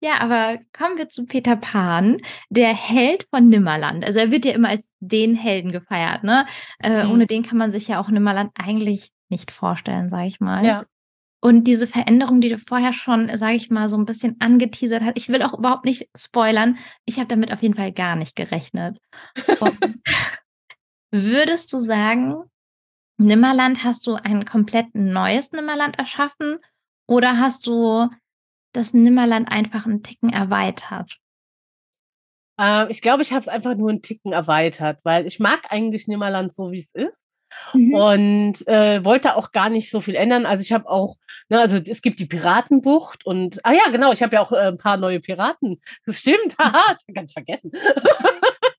Ja, 0.00 0.18
aber 0.20 0.58
kommen 0.76 0.98
wir 0.98 1.08
zu 1.08 1.24
Peter 1.24 1.56
Pan, 1.56 2.18
der 2.50 2.74
Held 2.74 3.26
von 3.30 3.48
Nimmerland. 3.48 4.04
Also 4.04 4.18
er 4.18 4.30
wird 4.30 4.44
ja 4.44 4.52
immer 4.52 4.68
als 4.68 4.88
den 5.00 5.34
Helden 5.34 5.72
gefeiert, 5.72 6.22
ne? 6.22 6.46
Äh, 6.80 7.04
mhm. 7.04 7.12
Ohne 7.12 7.26
den 7.26 7.42
kann 7.42 7.58
man 7.58 7.72
sich 7.72 7.88
ja 7.88 8.00
auch 8.00 8.08
Nimmerland 8.08 8.50
eigentlich 8.54 9.10
nicht 9.28 9.50
vorstellen, 9.50 10.08
sage 10.08 10.26
ich 10.26 10.40
mal. 10.40 10.64
Ja. 10.64 10.84
Und 11.40 11.64
diese 11.64 11.86
Veränderung, 11.86 12.40
die 12.40 12.48
du 12.48 12.58
vorher 12.58 12.92
schon, 12.92 13.34
sage 13.36 13.54
ich 13.54 13.70
mal, 13.70 13.88
so 13.88 13.96
ein 13.96 14.04
bisschen 14.04 14.36
angeteasert 14.40 15.02
hast, 15.02 15.16
ich 15.16 15.28
will 15.28 15.42
auch 15.42 15.56
überhaupt 15.56 15.84
nicht 15.84 16.08
spoilern. 16.16 16.76
Ich 17.04 17.16
habe 17.16 17.28
damit 17.28 17.52
auf 17.52 17.62
jeden 17.62 17.74
Fall 17.74 17.92
gar 17.92 18.16
nicht 18.16 18.36
gerechnet. 18.36 18.98
würdest 21.10 21.72
du 21.72 21.78
sagen, 21.78 22.34
Nimmerland, 23.18 23.82
hast 23.84 24.06
du 24.06 24.14
ein 24.14 24.44
komplett 24.44 24.94
neues 24.94 25.52
Nimmerland 25.52 25.98
erschaffen 25.98 26.58
oder 27.06 27.38
hast 27.38 27.66
du 27.66 28.08
das 28.72 28.92
Nimmerland 28.92 29.50
einfach 29.50 29.86
einen 29.86 30.02
Ticken 30.02 30.30
erweitert? 30.30 31.18
Äh, 32.60 32.90
ich 32.90 33.00
glaube, 33.00 33.22
ich 33.22 33.32
habe 33.32 33.40
es 33.40 33.48
einfach 33.48 33.74
nur 33.74 33.90
einen 33.90 34.02
Ticken 34.02 34.32
erweitert, 34.32 35.00
weil 35.02 35.26
ich 35.26 35.40
mag 35.40 35.66
eigentlich 35.70 36.08
Nimmerland 36.08 36.52
so, 36.52 36.72
wie 36.72 36.80
es 36.80 36.90
ist. 36.94 37.22
Mhm. 37.72 37.94
Und 37.94 38.68
äh, 38.68 39.04
wollte 39.04 39.36
auch 39.36 39.52
gar 39.52 39.70
nicht 39.70 39.90
so 39.90 40.00
viel 40.00 40.14
ändern. 40.14 40.46
Also 40.46 40.62
ich 40.62 40.72
habe 40.72 40.88
auch, 40.88 41.16
ne, 41.48 41.60
also 41.60 41.78
es 41.78 42.02
gibt 42.02 42.20
die 42.20 42.26
Piratenbucht 42.26 43.24
und, 43.24 43.64
ah 43.64 43.72
ja, 43.72 43.88
genau, 43.90 44.12
ich 44.12 44.22
habe 44.22 44.34
ja 44.34 44.42
auch 44.42 44.52
äh, 44.52 44.68
ein 44.68 44.78
paar 44.78 44.96
neue 44.96 45.20
Piraten. 45.20 45.80
Das 46.04 46.20
stimmt, 46.20 46.56
haha, 46.58 46.96
ganz 47.14 47.32
vergessen. 47.32 47.72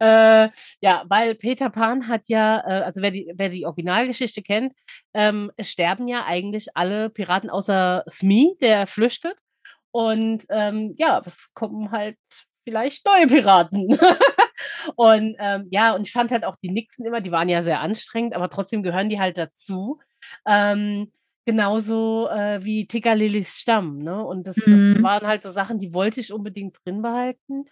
äh, 0.00 0.48
ja, 0.80 1.04
weil 1.08 1.34
Peter 1.34 1.70
Pan 1.70 2.08
hat 2.08 2.22
ja, 2.28 2.60
äh, 2.60 2.82
also 2.82 3.02
wer 3.02 3.10
die, 3.10 3.32
wer 3.34 3.48
die 3.48 3.66
Originalgeschichte 3.66 4.42
kennt, 4.42 4.74
ähm, 5.12 5.50
sterben 5.60 6.08
ja 6.08 6.24
eigentlich 6.24 6.76
alle 6.76 7.10
Piraten 7.10 7.50
außer 7.50 8.04
Smee, 8.08 8.56
der 8.60 8.86
flüchtet. 8.86 9.36
Und 9.90 10.46
ähm, 10.50 10.94
ja, 10.98 11.22
es 11.24 11.54
kommen 11.54 11.92
halt 11.92 12.18
vielleicht 12.64 13.06
neue 13.06 13.26
Piraten. 13.26 13.96
und 14.96 15.36
ähm, 15.38 15.68
ja, 15.70 15.94
und 15.94 16.06
ich 16.06 16.12
fand 16.12 16.30
halt 16.30 16.44
auch 16.44 16.56
die 16.56 16.70
Nixen 16.70 17.06
immer, 17.06 17.20
die 17.20 17.30
waren 17.30 17.48
ja 17.48 17.62
sehr 17.62 17.80
anstrengend, 17.80 18.34
aber 18.34 18.50
trotzdem 18.50 18.82
gehören 18.82 19.08
die 19.08 19.20
halt 19.20 19.38
dazu. 19.38 20.00
Ähm, 20.46 21.12
genauso 21.44 22.28
äh, 22.28 22.64
wie 22.64 22.86
Tickerlillys 22.86 23.58
Stamm, 23.58 23.98
ne? 23.98 24.24
Und 24.24 24.46
das, 24.46 24.56
mhm. 24.56 24.94
das 24.94 25.02
waren 25.02 25.26
halt 25.26 25.42
so 25.42 25.50
Sachen, 25.50 25.78
die 25.78 25.92
wollte 25.92 26.20
ich 26.20 26.32
unbedingt 26.32 26.78
drin 26.84 27.02
behalten. 27.02 27.66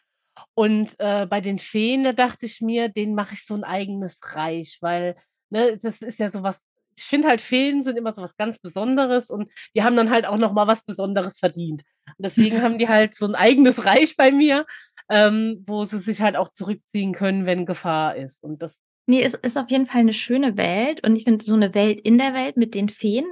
Und 0.55 0.95
äh, 0.99 1.27
bei 1.27 1.41
den 1.41 1.59
Feen, 1.59 2.05
da 2.05 2.12
dachte 2.12 2.47
ich 2.47 2.61
mir, 2.61 2.89
denen 2.89 3.15
mache 3.15 3.35
ich 3.35 3.45
so 3.45 3.55
ein 3.55 3.65
eigenes 3.65 4.19
Reich, 4.23 4.79
weil 4.81 5.17
ne, 5.51 5.79
das 5.79 6.01
ist 6.01 6.19
ja 6.19 6.31
sowas, 6.31 6.62
ich 6.97 7.05
finde 7.05 7.29
halt, 7.29 7.41
Feen 7.41 7.83
sind 7.83 7.97
immer 7.97 8.12
so 8.12 8.23
was 8.23 8.37
ganz 8.37 8.59
Besonderes 8.59 9.31
und 9.31 9.51
die 9.75 9.83
haben 9.83 9.97
dann 9.97 10.11
halt 10.11 10.27
auch 10.27 10.37
noch 10.37 10.53
mal 10.53 10.67
was 10.67 10.85
Besonderes 10.85 11.39
verdient. 11.39 11.83
Und 12.07 12.27
deswegen 12.27 12.62
haben 12.62 12.79
die 12.79 12.89
halt 12.89 13.15
so 13.15 13.27
ein 13.27 13.35
eigenes 13.35 13.85
Reich 13.87 14.17
bei 14.17 14.31
mir, 14.31 14.67
ähm, 15.09 15.65
wo 15.67 15.85
sie 15.85 16.01
sich 16.01 16.21
halt 16.21 16.37
auch 16.37 16.49
zurückziehen 16.49 17.12
können, 17.12 17.47
wenn 17.47 17.67
Gefahr 17.67 18.17
ist. 18.17 18.43
Und 18.43 18.62
das 18.62 18.77
Nee, 19.07 19.23
es 19.23 19.35
ist 19.35 19.59
auf 19.59 19.69
jeden 19.69 19.87
Fall 19.87 20.01
eine 20.01 20.12
schöne 20.12 20.57
Welt 20.57 21.05
und 21.05 21.17
ich 21.17 21.25
finde 21.25 21.45
so 21.45 21.55
eine 21.55 21.75
Welt 21.75 22.01
in 22.01 22.19
der 22.19 22.35
Welt 22.35 22.57
mit 22.57 22.75
den 22.75 22.89
Feen, 22.89 23.27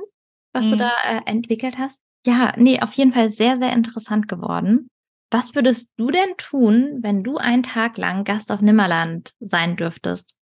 was 0.53 0.67
mhm. 0.67 0.71
du 0.71 0.77
da 0.79 0.91
äh, 1.05 1.21
entwickelt 1.27 1.79
hast. 1.79 2.01
Ja, 2.27 2.53
nee, 2.57 2.81
auf 2.81 2.93
jeden 2.95 3.13
Fall 3.13 3.31
sehr, 3.31 3.59
sehr 3.59 3.73
interessant 3.73 4.29
geworden. 4.29 4.91
Was 5.31 5.55
würdest 5.55 5.93
du 5.97 6.11
denn 6.11 6.37
tun, 6.37 6.99
wenn 7.03 7.23
du 7.23 7.37
einen 7.37 7.63
Tag 7.63 7.99
lang 7.99 8.25
Gast 8.25 8.51
auf 8.51 8.61
Nimmerland 8.61 9.33
sein 9.39 9.77
dürftest? 9.77 10.37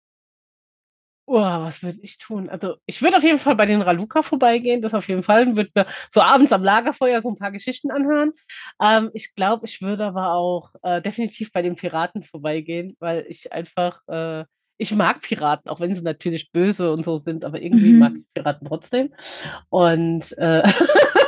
Oh, 1.28 1.42
was 1.42 1.82
würde 1.82 1.98
ich 2.04 2.20
tun? 2.20 2.50
Also, 2.50 2.76
ich 2.86 3.02
würde 3.02 3.18
auf 3.18 3.24
jeden 3.24 3.40
Fall 3.40 3.56
bei 3.56 3.66
den 3.66 3.82
Raluka 3.82 4.22
vorbeigehen, 4.22 4.82
das 4.82 4.94
auf 4.94 5.08
jeden 5.08 5.24
Fall. 5.24 5.56
Würde 5.56 5.72
mir 5.74 5.88
so 6.12 6.22
abends 6.22 6.54
am 6.54 6.64
Lagerfeuer 6.64 7.20
so 7.24 7.30
ein 7.30 7.36
paar 7.36 7.52
Geschichten 7.52 7.90
anhören. 7.90 8.34
Ähm, 8.80 9.10
ich 9.14 9.34
glaube, 9.34 9.66
ich 9.66 9.82
würde 9.82 10.06
aber 10.06 10.34
auch 10.34 10.76
äh, 10.84 11.02
definitiv 11.02 11.52
bei 11.52 11.64
den 11.64 11.76
Piraten 11.76 12.22
vorbeigehen, 12.22 12.96
weil 13.00 13.26
ich 13.28 13.52
einfach, 13.52 14.02
äh, 14.08 14.46
ich 14.78 14.94
mag 14.94 15.22
Piraten, 15.22 15.72
auch 15.72 15.80
wenn 15.80 15.96
sie 15.96 16.04
natürlich 16.04 16.52
böse 16.52 16.94
und 16.94 17.04
so 17.04 17.18
sind, 17.18 17.44
aber 17.44 17.60
irgendwie 17.60 17.94
mhm. 17.94 18.00
mag 18.00 18.14
ich 18.16 18.26
Piraten 18.36 18.68
trotzdem. 18.68 19.12
Und 19.70 20.38
äh, 20.38 20.62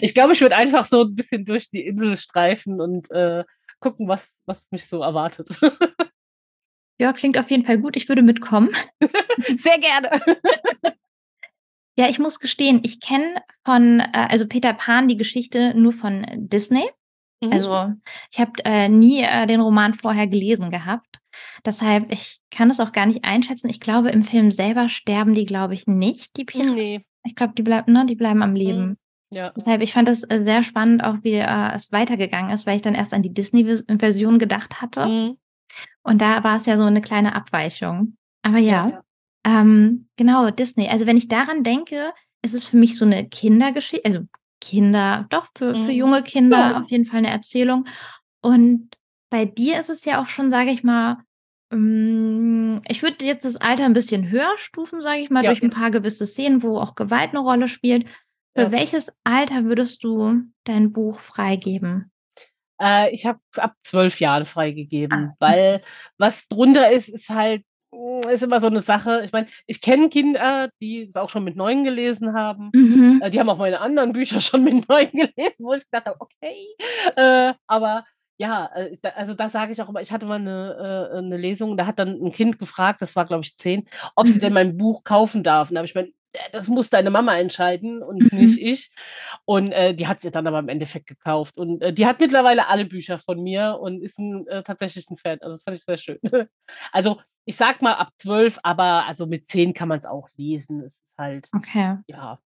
ich 0.00 0.14
glaube, 0.14 0.32
ich 0.32 0.40
würde 0.40 0.56
einfach 0.56 0.86
so 0.86 1.02
ein 1.02 1.14
bisschen 1.14 1.44
durch 1.44 1.68
die 1.70 1.86
Insel 1.86 2.16
streifen 2.16 2.80
und 2.80 3.10
äh, 3.10 3.44
gucken, 3.80 4.08
was, 4.08 4.28
was 4.46 4.64
mich 4.70 4.86
so 4.86 5.02
erwartet. 5.02 5.48
Ja, 6.96 7.12
klingt 7.12 7.36
auf 7.38 7.50
jeden 7.50 7.64
Fall 7.64 7.78
gut. 7.78 7.96
Ich 7.96 8.08
würde 8.08 8.22
mitkommen. 8.22 8.70
Sehr 9.56 9.78
gerne. 9.78 10.20
Ja, 11.96 12.08
ich 12.08 12.18
muss 12.18 12.40
gestehen, 12.40 12.80
ich 12.82 12.98
kenne 12.98 13.40
von, 13.64 14.00
äh, 14.00 14.26
also 14.28 14.48
Peter 14.48 14.72
Pan 14.72 15.06
die 15.06 15.16
Geschichte 15.16 15.74
nur 15.78 15.92
von 15.92 16.26
Disney. 16.34 16.90
Mhm. 17.40 17.52
Also 17.52 17.92
ich 18.32 18.40
habe 18.40 18.50
äh, 18.64 18.88
nie 18.88 19.22
äh, 19.22 19.46
den 19.46 19.60
Roman 19.60 19.94
vorher 19.94 20.26
gelesen 20.26 20.72
gehabt. 20.72 21.20
Deshalb, 21.64 22.10
ich 22.12 22.40
kann 22.50 22.68
es 22.68 22.80
auch 22.80 22.90
gar 22.90 23.06
nicht 23.06 23.24
einschätzen. 23.24 23.70
Ich 23.70 23.78
glaube, 23.78 24.10
im 24.10 24.24
Film 24.24 24.50
selber 24.50 24.88
sterben 24.88 25.34
die, 25.34 25.46
glaube 25.46 25.74
ich, 25.74 25.86
nicht, 25.86 26.36
die 26.36 26.44
Piraten. 26.44 26.74
Nee. 26.74 27.04
Ich 27.24 27.36
glaube, 27.36 27.54
die 27.56 27.62
bleiben, 27.62 27.92
ne, 27.92 28.04
die 28.06 28.16
bleiben 28.16 28.42
am 28.42 28.54
Mhm. 28.54 28.96
Ja. 29.34 29.50
Deshalb, 29.56 29.82
ich 29.82 29.92
fand 29.92 30.08
das 30.08 30.22
äh, 30.24 30.42
sehr 30.42 30.62
spannend, 30.62 31.02
auch 31.04 31.16
wie 31.22 31.32
äh, 31.34 31.74
es 31.74 31.90
weitergegangen 31.92 32.50
ist, 32.52 32.66
weil 32.66 32.76
ich 32.76 32.82
dann 32.82 32.94
erst 32.94 33.12
an 33.14 33.22
die 33.22 33.34
Disney-Version 33.34 34.38
gedacht 34.38 34.80
hatte. 34.80 35.06
Mhm. 35.06 35.38
Und 36.02 36.20
da 36.20 36.44
war 36.44 36.56
es 36.56 36.66
ja 36.66 36.76
so 36.76 36.84
eine 36.84 37.00
kleine 37.00 37.34
Abweichung. 37.34 38.16
Aber 38.42 38.58
ja, 38.58 38.88
Ja, 38.88 39.02
Ähm, 39.46 40.08
genau, 40.16 40.50
Disney. 40.50 40.88
Also 40.88 41.06
wenn 41.06 41.16
ich 41.16 41.28
daran 41.28 41.62
denke, 41.64 42.12
ist 42.42 42.54
es 42.54 42.66
für 42.66 42.76
mich 42.76 42.96
so 42.96 43.04
eine 43.04 43.28
Kindergeschichte, 43.28 44.04
also 44.06 44.20
Kinder, 44.60 45.26
doch 45.30 45.46
für, 45.56 45.74
für 45.74 45.90
Mhm. 45.92 45.98
junge 45.98 46.22
Kinder 46.22 46.58
Ja. 46.58 46.80
auf 46.80 46.90
jeden 46.90 47.04
Fall 47.04 47.18
eine 47.18 47.30
Erzählung. 47.30 47.86
Und 48.42 48.90
bei 49.30 49.44
dir 49.46 49.78
ist 49.78 49.90
es 49.90 50.04
ja 50.04 50.22
auch 50.22 50.28
schon, 50.28 50.50
sage 50.50 50.70
ich 50.70 50.84
mal, 50.84 51.18
ähm, 51.72 52.80
ich 52.88 53.02
würde 53.02 53.24
jetzt 53.24 53.44
das 53.44 53.56
Alter 53.56 53.84
ein 53.84 53.92
bisschen 53.92 54.30
höher 54.30 54.52
stufen, 54.56 55.02
sage 55.02 55.20
ich 55.20 55.30
mal, 55.30 55.42
Ja. 55.44 55.50
durch 55.50 55.62
ein 55.62 55.70
paar 55.70 55.90
gewisse 55.90 56.26
Szenen, 56.26 56.62
wo 56.62 56.78
auch 56.78 56.94
Gewalt 56.94 57.30
eine 57.30 57.40
Rolle 57.40 57.68
spielt. 57.68 58.06
Für 58.56 58.62
Ja. 58.64 58.72
welches 58.72 59.12
Alter 59.24 59.64
würdest 59.64 60.04
du 60.04 60.42
dein 60.64 60.92
Buch 60.92 61.20
freigeben? 61.20 62.12
Äh, 62.80 63.10
ich 63.12 63.26
habe 63.26 63.40
ab 63.56 63.74
zwölf 63.82 64.20
Jahren 64.20 64.46
freigegeben, 64.46 65.30
Ah, 65.30 65.36
weil 65.40 65.82
was 66.18 66.46
drunter 66.48 66.90
ist, 66.90 67.08
ist 67.08 67.28
halt, 67.28 67.62
mm, 67.92 68.28
ist 68.30 68.42
immer 68.42 68.60
so 68.60 68.68
eine 68.68 68.80
Sache. 68.80 69.22
Ich 69.24 69.32
meine, 69.32 69.48
ich 69.66 69.80
kenne 69.80 70.08
Kinder, 70.08 70.70
die 70.80 71.02
es 71.02 71.16
auch 71.16 71.30
schon 71.30 71.44
mit 71.44 71.56
neun 71.56 71.84
gelesen 71.84 72.34
haben. 72.34 72.70
Mhm. 72.74 73.20
Äh, 73.22 73.30
die 73.30 73.40
haben 73.40 73.48
auch 73.48 73.58
meine 73.58 73.80
anderen 73.80 74.12
Bücher 74.12 74.40
schon 74.40 74.62
mit 74.64 74.88
neun 74.88 75.10
gelesen, 75.10 75.56
wo 75.64 75.72
ich 75.74 75.84
gedacht 75.90 76.06
habe, 76.06 76.20
okay. 76.20 76.66
Äh, 77.16 77.54
aber 77.66 78.04
ja, 78.38 78.70
äh, 78.74 78.96
also 79.16 79.34
da 79.34 79.48
sage 79.48 79.72
ich 79.72 79.80
auch 79.82 79.88
immer, 79.88 80.00
ich 80.02 80.12
hatte 80.12 80.26
mal 80.26 80.36
eine, 80.40 81.10
äh, 81.12 81.18
eine 81.18 81.36
Lesung, 81.36 81.76
da 81.76 81.86
hat 81.86 81.98
dann 82.00 82.20
ein 82.22 82.32
Kind 82.32 82.58
gefragt, 82.58 83.02
das 83.02 83.14
war 83.16 83.24
glaube 83.26 83.44
ich 83.44 83.56
zehn, 83.56 83.88
ob 84.16 84.26
sie 84.28 84.34
Mhm. 84.36 84.40
denn 84.40 84.52
mein 84.52 84.76
Buch 84.76 85.04
kaufen 85.04 85.44
darf. 85.44 85.70
Und 85.70 85.76
da 85.76 85.80
habe 85.80 85.86
ich 85.86 85.94
"Äh, 85.96 86.12
das 86.52 86.68
muss 86.68 86.90
deine 86.90 87.10
Mama 87.10 87.36
entscheiden 87.38 88.02
und 88.02 88.32
Mhm. 88.32 88.38
nicht 88.40 88.58
ich. 88.60 88.90
Und 89.44 89.72
äh, 89.72 89.94
die 89.94 90.06
hat 90.06 90.20
sie 90.20 90.30
dann 90.30 90.46
aber 90.46 90.58
im 90.58 90.68
Endeffekt 90.68 91.06
gekauft. 91.06 91.56
Und 91.56 91.82
äh, 91.82 91.92
die 91.92 92.06
hat 92.06 92.20
mittlerweile 92.20 92.68
alle 92.68 92.84
Bücher 92.84 93.18
von 93.18 93.42
mir 93.42 93.78
und 93.80 94.02
ist 94.02 94.18
ein, 94.18 94.46
äh, 94.48 94.62
tatsächlich 94.62 95.08
ein 95.10 95.16
Fan. 95.16 95.38
Also 95.40 95.52
das 95.54 95.62
fand 95.62 95.76
ich 95.76 95.84
sehr 95.84 95.96
schön. 95.96 96.18
Also 96.92 97.20
ich 97.44 97.56
sag 97.56 97.82
mal 97.82 97.94
ab 97.94 98.10
zwölf, 98.16 98.58
aber 98.62 99.06
also 99.06 99.26
mit 99.26 99.46
zehn 99.46 99.74
kann 99.74 99.88
man 99.88 99.98
es 99.98 100.06
auch 100.06 100.28
lesen. 100.36 100.80
Es 100.80 100.92
ist 100.94 101.00
halt, 101.18 101.48
Okay. 101.54 101.98
ja, 102.08 102.38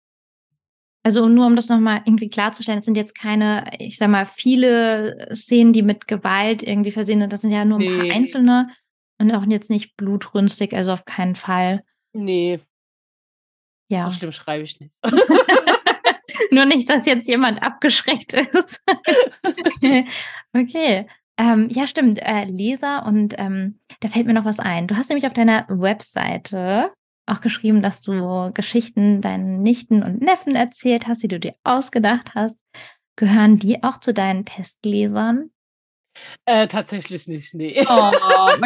Also 1.05 1.29
nur 1.29 1.47
um 1.47 1.55
das 1.55 1.69
nochmal 1.69 2.03
irgendwie 2.05 2.29
klarzustellen, 2.31 2.81
es 2.81 2.85
sind 2.87 2.97
jetzt 2.97 3.15
keine, 3.17 3.71
ich 3.79 3.97
sag 3.99 4.09
mal, 4.09 4.27
viele 4.27 5.29
Szenen, 5.35 5.73
die 5.73 5.83
mit 5.83 6.09
Gewalt 6.09 6.63
irgendwie 6.63 6.91
versehen 6.91 7.21
sind. 7.21 7.33
Das 7.33 7.43
sind 7.43 7.53
ja 7.53 7.65
nur 7.65 7.79
ein 7.79 7.85
paar 7.97 8.05
Nee. 8.05 8.13
einzelne 8.13 8.69
und 9.19 9.31
auch 9.33 9.45
jetzt 9.47 9.71
nicht 9.71 9.97
blutrünstig, 9.97 10.75
also 10.75 10.93
auf 10.93 11.05
keinen 11.05 11.37
Fall. 11.37 11.83
nee, 12.13 12.59
Ja. 13.89 14.09
so 14.09 14.17
schlimm 14.17 14.33
schreibe 14.33 14.65
ich 14.65 14.81
nicht. 14.81 14.93
nur 16.51 16.65
nicht, 16.65 16.91
dass 16.91 17.07
jetzt 17.07 17.29
jemand 17.29 17.63
abgeschreckt 17.63 18.33
ist. 18.33 18.83
okay. 20.53 21.07
Ähm, 21.39 21.69
ja, 21.71 21.87
stimmt. 21.87 22.21
Äh, 22.21 22.45
Leser 22.45 23.05
und 23.05 23.35
ähm, 23.39 23.81
da 24.01 24.09
fällt 24.09 24.27
mir 24.27 24.33
noch 24.33 24.45
was 24.45 24.59
ein. 24.59 24.87
Du 24.87 24.97
hast 24.97 25.09
nämlich 25.09 25.27
auf 25.27 25.35
deiner 25.35 25.67
Webseite 25.69 26.93
auch 27.27 27.41
geschrieben, 27.41 27.83
dass 27.83 28.01
du 28.01 28.51
Geschichten 28.55 29.21
deinen 29.21 29.63
Nichten 29.63 30.03
und 30.03 30.21
Neffen 30.21 30.55
erzählt 30.55 31.07
hast, 31.07 31.23
die 31.23 31.29
du 31.29 31.41
dir 31.41 31.55
ausgedacht 31.65 32.35
hast. 32.35 32.63
Gehören 33.17 33.57
die 33.57 33.83
auch 33.83 33.99
zu 33.99 34.15
deinen 34.15 34.45
Testlesern? 34.45 35.51
Äh, 36.45 36.69
tatsächlich 36.69 37.27
nicht, 37.27 37.55
nee. 37.55 37.85
Oh, 37.89 38.11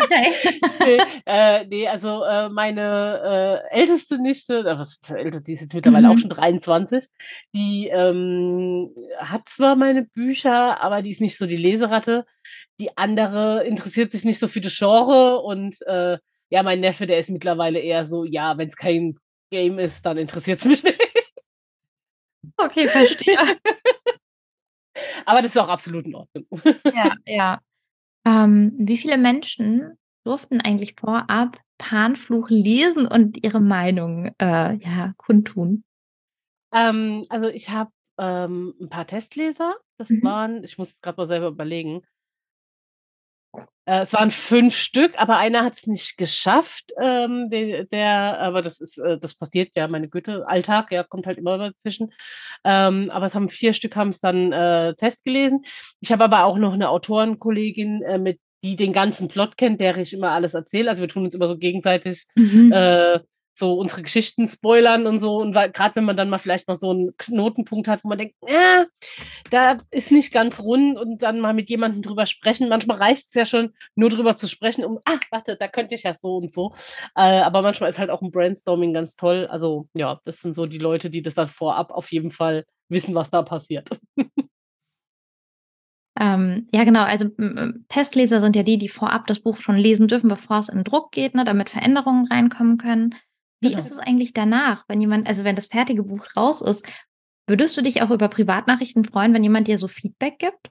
okay. 0.03 0.33
nee, 0.81 0.99
äh, 1.27 1.65
nee, 1.67 1.89
also 1.89 2.25
äh, 2.25 2.49
meine 2.49 3.63
äh, 3.73 3.79
älteste 3.81 4.19
Nichte, 4.21 4.59
äh, 4.61 4.79
was 4.79 5.01
älter, 5.11 5.41
die 5.41 5.55
ist 5.55 5.63
jetzt 5.63 5.75
mittlerweile 5.75 6.09
Mhm. 6.09 6.13
auch 6.15 6.19
schon 6.19 6.31
23, 6.31 7.09
die 7.55 7.89
ähm, 7.89 8.95
hat 9.19 9.49
zwar 9.49 9.77
meine 9.77 10.03
Bücher, 10.05 10.81
aber 10.83 11.03
die 11.03 11.11
ist 11.11 11.21
nicht 11.21 11.37
so 11.39 11.47
die 11.47 11.57
Leseratte. 11.57 12.27
Die 12.81 12.97
andere 12.97 13.65
interessiert 13.65 14.13
sich 14.13 14.25
nicht 14.25 14.39
so 14.39 14.49
für 14.49 14.61
das 14.61 14.77
Genre 14.77 15.41
und 15.41 15.81
äh, 15.87 16.19
ja, 16.51 16.63
mein 16.63 16.81
Neffe, 16.81 17.07
der 17.07 17.19
ist 17.19 17.31
mittlerweile 17.31 17.79
eher 17.79 18.05
so, 18.05 18.25
ja, 18.25 18.59
wenn 18.59 18.69
es 18.69 18.77
kein 18.77 19.17
Game 19.51 19.79
ist, 19.79 20.05
dann 20.05 20.19
interessiert 20.19 20.61
es 20.61 20.65
mich 20.65 20.83
nicht. 20.85 20.99
Okay, 22.57 22.89
verstehe. 22.89 23.37
Aber 25.27 25.43
das 25.43 25.53
ist 25.53 25.59
auch 25.59 25.69
absolut 25.69 26.07
in 26.07 26.15
Ordnung. 26.15 26.47
Ja, 26.95 27.15
ja. 27.27 27.59
Ähm, 28.27 28.73
wie 28.79 28.99
viele 28.99 29.19
Menschen 29.19 29.99
durften 30.25 30.61
eigentlich 30.61 30.95
vorab 30.99 31.59
Panfluch 31.79 32.51
lesen 32.51 33.07
und 33.07 33.43
ihre 33.45 33.61
Meinung 33.61 34.27
äh, 34.39 34.75
ja, 34.77 35.15
kundtun? 35.17 35.85
Ähm, 36.73 37.25
also 37.29 37.49
ich 37.49 37.71
habe 37.71 37.91
ähm, 38.19 38.75
ein 38.81 38.89
paar 38.89 39.07
Testleser. 39.07 39.75
Das 39.99 40.11
Mhm. 40.11 40.23
waren, 40.23 40.65
ich 40.65 40.79
muss 40.79 41.01
gerade 41.01 41.17
mal 41.21 41.27
selber 41.27 41.49
überlegen. 41.49 42.03
Äh, 43.85 44.03
es 44.03 44.13
waren 44.13 44.31
fünf 44.31 44.77
Stück, 44.77 45.21
aber 45.21 45.39
einer 45.39 45.65
hat 45.65 45.75
es 45.75 45.87
nicht 45.87 46.17
geschafft. 46.17 46.93
Ähm, 47.01 47.51
der, 47.51 47.85
der, 47.85 48.41
aber 48.41 48.63
das 48.63 48.81
ist, 48.81 48.99
äh, 48.99 49.19
das 49.19 49.35
passiert 49.35 49.71
ja, 49.75 49.89
meine 49.89 50.09
Güte, 50.09 50.47
Alltag, 50.49 50.93
ja, 50.93 51.03
kommt 51.03 51.27
halt 51.27 51.39
immer 51.39 51.59
dazwischen. 51.59 52.13
Ähm, 52.65 53.11
aber 53.11 53.27
es 53.27 53.35
haben 53.35 53.49
vier 53.49 53.73
Stück 53.73 53.97
haben 53.97 54.11
es 54.11 54.21
dann 54.21 54.53
äh, 54.53 54.95
Test 54.95 55.25
gelesen. 55.25 55.63
Ich 56.01 56.13
habe 56.13 56.25
aber 56.25 56.45
auch 56.45 56.59
noch 56.59 56.73
eine 56.73 56.89
Autorenkollegin, 56.91 58.03
äh, 58.03 58.19
mit 58.19 58.41
die 58.63 58.77
den 58.77 58.93
ganzen 58.93 59.29
Plot 59.29 59.57
kennt, 59.57 59.81
der 59.81 59.97
ich 59.97 60.13
immer 60.13 60.33
alles 60.33 60.55
erzähle. 60.55 60.91
Also 60.91 61.03
wir 61.03 61.09
tun 61.09 61.25
uns 61.25 61.35
immer 61.35 61.49
so 61.49 61.57
gegenseitig 61.57 62.27
Mhm. 62.37 62.73
äh, 62.73 63.21
so 63.61 63.75
unsere 63.75 64.03
Geschichten 64.03 64.49
spoilern 64.49 65.07
und 65.07 65.19
so. 65.19 65.37
Und 65.37 65.53
gerade 65.53 65.95
wenn 65.95 66.05
man 66.05 66.17
dann 66.17 66.29
mal 66.29 66.39
vielleicht 66.39 66.67
mal 66.67 66.75
so 66.75 66.91
einen 66.91 67.17
Knotenpunkt 67.17 67.87
hat, 67.87 68.03
wo 68.03 68.09
man 68.09 68.19
denkt, 68.19 68.35
äh, 68.47 68.87
da 69.51 69.79
ist 69.93 70.11
nicht 70.11 70.33
ganz 70.33 70.59
rund 70.59 70.99
und 70.99 71.23
dann 71.23 71.39
mal 71.39 71.55
mit 71.55 71.71
jemandem 71.71 72.03
drüber 72.03 72.27
sprechen. 72.27 72.69
Manchmal 72.69 72.99
reicht 72.99 73.29
es 73.29 73.35
ja 73.35 73.47
schon, 73.47 73.73
nur 73.95 74.11
drüber 74.11 74.37
zu 74.37 74.49
sprechen, 74.49 74.85
um, 74.85 74.99
ach, 75.05 75.21
warte, 75.31 75.57
da 75.57 75.69
könnte 75.69 75.95
ich 75.95 76.03
ja 76.03 76.15
so 76.17 76.39
und 76.39 76.51
so. 76.51 76.75
Äh, 77.15 77.41
aber 77.41 77.63
manchmal 77.63 77.91
ist 77.91 78.01
halt 78.01 78.11
auch 78.11 78.23
ein 78.23 78.33
Brainstorming 78.33 78.93
ganz 78.93 79.15
toll. 79.15 79.47
Also 79.49 79.89
ja, 79.95 80.21
das 80.25 80.41
sind 80.41 80.55
so 80.55 80.67
die 80.67 80.79
Leute, 80.79 81.11
die 81.11 81.23
das 81.23 81.35
dann 81.35 81.49
vorab 81.49 81.93
auf 81.93 82.11
jeden 82.11 82.33
Fall 82.33 82.65
wissen, 82.89 83.15
was 83.15 83.31
da 83.31 83.43
passiert. 83.43 83.89
Ähm, 86.21 86.67
ja, 86.73 86.85
genau. 86.85 87.03
Also 87.05 87.31
Testleser 87.89 88.43
sind 88.43 88.55
ja 88.55 88.63
die, 88.63 88.77
die 88.77 88.91
vorab 88.91 89.27
das 89.27 89.41
Buch 89.41 89.57
schon 89.57 89.77
lesen 89.77 90.07
dürfen, 90.07 90.29
bevor 90.29 90.59
es 90.59 90.69
in 90.69 90.85
Druck 90.85 91.13
geht, 91.13 91.35
ne, 91.35 91.45
damit 91.45 91.71
Veränderungen 91.71 92.27
reinkommen 92.27 92.77
können. 92.77 93.15
Wie 93.61 93.69
Genau. 93.69 93.79
ist 93.81 93.91
es 93.91 93.99
eigentlich 93.99 94.33
danach, 94.33 94.85
wenn 94.89 95.01
jemand, 95.01 95.29
also 95.29 95.45
wenn 95.45 95.57
das 95.57 95.67
fertige 95.69 96.03
Buch 96.03 96.27
raus 96.37 96.61
ist, 96.63 96.87
würdest 97.47 97.77
du 97.77 97.83
dich 97.83 98.03
auch 98.03 98.11
über 98.11 98.29
Privatnachrichten 98.29 99.05
freuen, 99.05 99.35
wenn 99.35 99.43
jemand 99.45 99.69
dir 99.69 99.79
so 99.79 99.89
Feedback 99.89 100.39
gibt? 100.39 100.71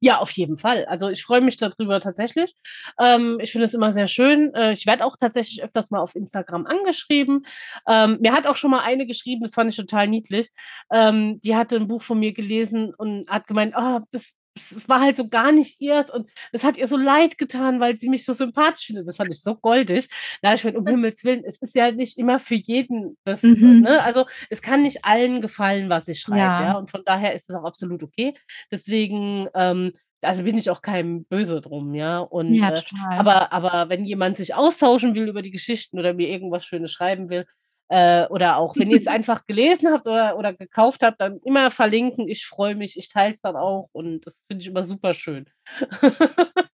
Ja, 0.00 0.18
auf 0.18 0.30
jeden 0.32 0.58
Fall. 0.58 0.84
Also 0.86 1.08
ich 1.08 1.24
freue 1.24 1.40
mich 1.40 1.56
darüber 1.56 2.00
tatsächlich. 2.00 2.54
Ähm, 3.00 3.38
ich 3.40 3.50
finde 3.52 3.64
es 3.64 3.72
immer 3.74 3.92
sehr 3.92 4.08
schön. 4.08 4.54
Äh, 4.54 4.72
ich 4.72 4.84
werde 4.86 5.04
auch 5.04 5.16
tatsächlich 5.16 5.62
öfters 5.64 5.90
mal 5.90 6.00
auf 6.00 6.14
Instagram 6.14 6.66
angeschrieben. 6.66 7.46
Ähm, 7.88 8.18
mir 8.20 8.32
hat 8.34 8.46
auch 8.46 8.56
schon 8.56 8.70
mal 8.70 8.80
eine 8.82 9.06
geschrieben, 9.06 9.42
das 9.42 9.54
fand 9.54 9.70
ich 9.70 9.76
total 9.76 10.06
niedlich. 10.08 10.50
Ähm, 10.92 11.40
die 11.42 11.56
hatte 11.56 11.76
ein 11.76 11.88
Buch 11.88 12.02
von 12.02 12.18
mir 12.18 12.34
gelesen 12.34 12.92
und 12.94 13.28
hat 13.30 13.46
gemeint, 13.46 13.74
oh, 13.76 14.00
das, 14.10 14.34
das 14.56 14.88
war 14.88 15.00
halt 15.02 15.16
so 15.16 15.28
gar 15.28 15.52
nicht 15.52 15.80
ihrs 15.80 16.10
und 16.10 16.28
es 16.52 16.64
hat 16.64 16.76
ihr 16.78 16.88
so 16.88 16.96
leid 16.96 17.38
getan, 17.38 17.78
weil 17.78 17.94
sie 17.96 18.08
mich 18.08 18.24
so 18.24 18.32
sympathisch 18.32 18.86
findet. 18.86 19.06
Das 19.06 19.16
fand 19.18 19.30
ich 19.30 19.42
so 19.42 19.54
goldig. 19.54 20.08
Da 20.42 20.54
ich 20.54 20.62
gemeint, 20.62 20.78
um 20.78 20.86
Himmels 20.86 21.22
Willen, 21.24 21.44
es 21.44 21.58
ist 21.62 21.74
ja 21.76 21.92
nicht 21.92 22.18
immer 22.18 22.40
für 22.40 22.54
jeden 22.56 23.16
das, 23.24 23.42
Mhm. 23.42 23.82
ne? 23.82 24.02
Also 24.02 24.24
es 24.50 24.62
kann 24.62 24.82
nicht 24.82 25.04
allen 25.04 25.40
gefallen, 25.42 25.88
was 25.90 26.08
ich 26.08 26.20
schreibe, 26.20 26.38
Ja. 26.40 26.62
ja. 26.62 26.72
Und 26.78 26.90
von 26.90 27.02
daher 27.04 27.34
ist 27.34 27.48
es 27.50 27.54
auch 27.56 27.64
absolut 27.64 28.02
okay. 28.02 28.34
Deswegen, 28.72 29.48
ähm, 29.54 29.92
also 30.22 30.42
bin 30.42 30.58
ich 30.58 30.70
auch 30.70 30.82
keinem 30.82 31.24
böse 31.26 31.60
drum, 31.60 31.94
ja. 31.94 32.18
Und 32.20 32.52
Ja, 32.54 32.70
äh, 32.74 32.82
aber, 33.10 33.52
aber 33.52 33.88
wenn 33.90 34.04
jemand 34.04 34.36
sich 34.36 34.54
austauschen 34.54 35.14
will 35.14 35.28
über 35.28 35.42
die 35.42 35.50
Geschichten 35.52 35.98
oder 35.98 36.14
mir 36.14 36.28
irgendwas 36.28 36.64
Schönes 36.64 36.90
schreiben 36.92 37.28
will, 37.30 37.46
äh, 37.88 38.26
oder 38.26 38.56
auch 38.56 38.76
wenn 38.76 38.90
ihr 38.90 38.96
es 38.96 39.06
einfach 39.06 39.46
gelesen 39.46 39.88
habt 39.90 40.06
oder, 40.06 40.38
oder 40.38 40.52
gekauft 40.52 41.02
habt, 41.02 41.20
dann 41.20 41.38
immer 41.44 41.70
verlinken. 41.70 42.28
Ich 42.28 42.46
freue 42.46 42.74
mich, 42.74 42.96
ich 42.96 43.08
teile 43.08 43.32
es 43.32 43.40
dann 43.40 43.56
auch 43.56 43.88
und 43.92 44.26
das 44.26 44.44
finde 44.48 44.62
ich 44.62 44.68
immer 44.68 44.84
super 44.84 45.14
schön. 45.14 45.46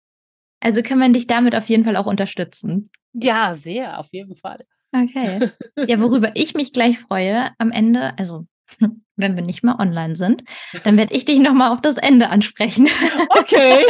Also 0.63 0.84
kann 0.84 1.00
man 1.00 1.12
dich 1.12 1.26
damit 1.26 1.56
auf 1.56 1.67
jeden 1.69 1.84
Fall 1.84 1.97
auch 1.97 2.06
unterstützen. 2.06 2.88
ja, 3.13 3.56
sehr, 3.56 4.00
auf 4.00 4.10
jeden 4.12 4.36
Fall. 4.36 4.60
Okay. 4.93 5.52
Ja, 5.88 6.00
worüber 6.00 6.32
ich 6.36 6.54
mich 6.54 6.71
gleich 6.71 7.00
freue 7.00 7.50
am 7.58 7.71
Ende, 7.71 8.13
also 8.17 8.45
wenn 9.15 9.36
wir 9.36 9.43
nicht 9.43 9.63
mehr 9.63 9.80
online 9.80 10.15
sind, 10.15 10.43
dann 10.84 10.97
werde 10.97 11.13
ich 11.13 11.26
dich 11.26 11.39
nochmal 11.39 11.71
auf 11.71 11.82
das 11.82 11.97
Ende 11.97 12.30
ansprechen. 12.30 12.88
Okay. 13.38 13.84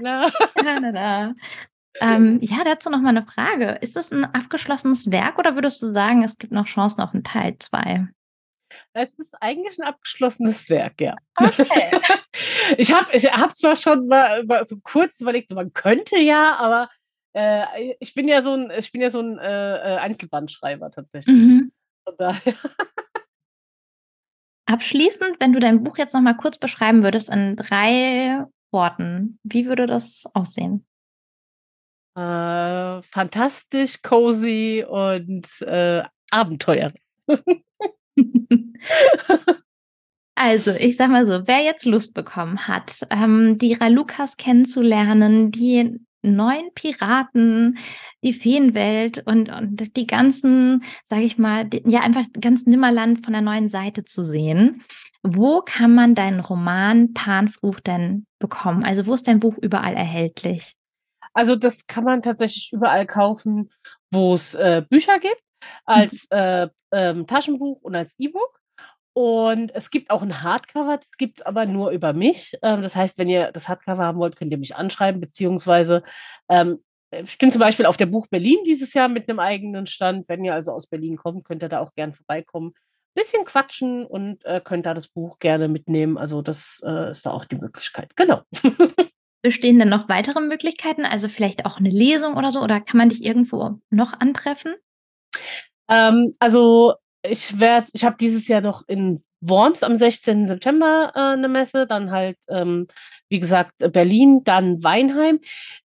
la, 0.00 0.78
la, 0.78 0.90
la. 0.90 1.34
Ähm, 2.00 2.38
ja, 2.42 2.64
dazu 2.64 2.90
noch 2.90 3.00
mal 3.00 3.10
eine 3.10 3.24
Frage. 3.24 3.78
Ist 3.80 3.96
es 3.96 4.12
ein 4.12 4.24
abgeschlossenes 4.24 5.10
Werk 5.10 5.38
oder 5.38 5.54
würdest 5.54 5.82
du 5.82 5.86
sagen, 5.86 6.22
es 6.22 6.38
gibt 6.38 6.52
noch 6.52 6.66
Chancen 6.66 7.00
auf 7.00 7.14
einen 7.14 7.24
Teil 7.24 7.56
2? 7.58 8.08
Es 8.92 9.14
ist 9.14 9.34
eigentlich 9.40 9.78
ein 9.78 9.86
abgeschlossenes 9.86 10.68
Werk, 10.68 11.00
ja. 11.00 11.16
Okay. 11.36 12.00
ich 12.76 12.92
habe 12.92 13.08
ich 13.12 13.24
hab 13.32 13.56
zwar 13.56 13.76
schon 13.76 14.06
mal, 14.06 14.44
mal 14.44 14.64
so 14.64 14.76
kurz 14.82 15.20
überlegt, 15.20 15.48
so, 15.48 15.54
man 15.54 15.72
könnte 15.72 16.18
ja, 16.18 16.56
aber 16.56 16.88
äh, 17.34 17.94
ich 18.00 18.14
bin 18.14 18.28
ja 18.28 18.42
so 18.42 18.54
ein, 18.54 18.70
ich 18.76 18.92
bin 18.92 19.00
ja 19.00 19.10
so 19.10 19.20
ein 19.20 19.38
äh, 19.38 19.76
äh, 19.76 19.98
Einzelbandschreiber 19.98 20.90
tatsächlich. 20.90 21.34
Mhm. 21.34 21.72
von 22.04 22.14
daher. 22.18 22.54
Abschließend, 24.66 25.36
wenn 25.40 25.54
du 25.54 25.60
dein 25.60 25.82
Buch 25.82 25.96
jetzt 25.96 26.12
noch 26.12 26.20
mal 26.20 26.36
kurz 26.36 26.58
beschreiben 26.58 27.02
würdest 27.02 27.30
in 27.30 27.56
drei 27.56 28.44
Worten, 28.70 29.38
wie 29.42 29.66
würde 29.66 29.86
das 29.86 30.24
aussehen? 30.34 30.84
Äh, 32.18 33.02
fantastisch, 33.02 34.02
cozy 34.02 34.84
und 34.88 35.46
äh, 35.62 36.02
Abenteuer. 36.30 36.92
Also, 40.40 40.70
ich 40.70 40.96
sag 40.96 41.10
mal 41.10 41.26
so, 41.26 41.48
wer 41.48 41.64
jetzt 41.64 41.84
Lust 41.84 42.14
bekommen 42.14 42.68
hat, 42.68 43.04
ähm, 43.10 43.58
die 43.58 43.74
Ralukas 43.74 44.36
kennenzulernen, 44.36 45.50
die 45.50 45.98
neuen 46.22 46.72
Piraten, 46.76 47.76
die 48.22 48.32
Feenwelt 48.32 49.20
und, 49.26 49.50
und 49.50 49.96
die 49.96 50.06
ganzen, 50.06 50.84
sage 51.10 51.22
ich 51.22 51.38
mal, 51.38 51.64
die, 51.64 51.82
ja 51.86 52.02
einfach 52.02 52.24
ganz 52.40 52.66
Nimmerland 52.66 53.24
von 53.24 53.32
der 53.32 53.42
neuen 53.42 53.68
Seite 53.68 54.04
zu 54.04 54.24
sehen. 54.24 54.84
Wo 55.24 55.60
kann 55.60 55.92
man 55.92 56.14
deinen 56.14 56.38
Roman 56.38 57.14
Panfluch 57.14 57.80
denn 57.80 58.24
bekommen? 58.38 58.84
Also 58.84 59.08
wo 59.08 59.14
ist 59.14 59.26
dein 59.26 59.40
Buch 59.40 59.56
überall 59.60 59.94
erhältlich? 59.94 60.77
Also 61.38 61.54
das 61.54 61.86
kann 61.86 62.02
man 62.02 62.20
tatsächlich 62.20 62.72
überall 62.72 63.06
kaufen, 63.06 63.70
wo 64.10 64.34
es 64.34 64.56
äh, 64.56 64.82
Bücher 64.90 65.20
gibt, 65.20 65.40
als 65.84 66.26
mhm. 66.32 66.36
äh, 66.36 66.68
ähm, 66.90 67.28
Taschenbuch 67.28 67.80
und 67.80 67.94
als 67.94 68.12
E-Book. 68.18 68.58
Und 69.12 69.72
es 69.72 69.92
gibt 69.92 70.10
auch 70.10 70.22
ein 70.22 70.42
Hardcover, 70.42 70.96
das 70.96 71.10
gibt 71.16 71.38
es 71.38 71.46
aber 71.46 71.64
nur 71.64 71.92
über 71.92 72.12
mich. 72.12 72.58
Ähm, 72.60 72.82
das 72.82 72.96
heißt, 72.96 73.18
wenn 73.18 73.28
ihr 73.28 73.52
das 73.52 73.68
Hardcover 73.68 74.02
haben 74.02 74.18
wollt, 74.18 74.34
könnt 74.34 74.50
ihr 74.50 74.58
mich 74.58 74.74
anschreiben, 74.74 75.20
beziehungsweise 75.20 76.02
ähm, 76.48 76.82
ich 77.12 77.38
bin 77.38 77.52
zum 77.52 77.60
Beispiel 77.60 77.86
auf 77.86 77.96
der 77.96 78.06
Buch 78.06 78.26
Berlin 78.26 78.58
dieses 78.66 78.92
Jahr 78.92 79.06
mit 79.06 79.28
einem 79.28 79.38
eigenen 79.38 79.86
Stand. 79.86 80.28
Wenn 80.28 80.44
ihr 80.44 80.54
also 80.54 80.72
aus 80.72 80.88
Berlin 80.88 81.16
kommt, 81.16 81.44
könnt 81.44 81.62
ihr 81.62 81.68
da 81.68 81.78
auch 81.78 81.94
gern 81.94 82.14
vorbeikommen, 82.14 82.74
bisschen 83.14 83.44
quatschen 83.44 84.04
und 84.04 84.44
äh, 84.44 84.60
könnt 84.60 84.86
da 84.86 84.92
das 84.92 85.06
Buch 85.06 85.38
gerne 85.38 85.68
mitnehmen. 85.68 86.18
Also 86.18 86.42
das 86.42 86.82
äh, 86.84 87.12
ist 87.12 87.24
da 87.24 87.30
auch 87.30 87.44
die 87.44 87.58
Möglichkeit. 87.58 88.16
Genau. 88.16 88.42
Bestehen 89.42 89.78
denn 89.78 89.88
noch 89.88 90.08
weitere 90.08 90.40
Möglichkeiten? 90.40 91.04
Also 91.04 91.28
vielleicht 91.28 91.64
auch 91.64 91.78
eine 91.78 91.90
Lesung 91.90 92.36
oder 92.36 92.50
so? 92.50 92.60
Oder 92.60 92.80
kann 92.80 92.98
man 92.98 93.08
dich 93.08 93.24
irgendwo 93.24 93.78
noch 93.90 94.12
antreffen? 94.18 94.74
Ähm, 95.90 96.32
also 96.38 96.94
ich 97.22 97.58
werde, 97.60 97.86
ich 97.92 98.04
habe 98.04 98.16
dieses 98.18 98.48
Jahr 98.48 98.60
noch 98.60 98.82
in 98.86 99.22
Worms 99.40 99.82
am 99.82 99.96
16. 99.96 100.48
September 100.48 101.12
äh, 101.14 101.18
eine 101.18 101.48
Messe, 101.48 101.86
dann 101.86 102.10
halt, 102.10 102.36
ähm, 102.48 102.88
wie 103.28 103.40
gesagt, 103.40 103.72
Berlin, 103.78 104.42
dann 104.44 104.82
Weinheim, 104.82 105.40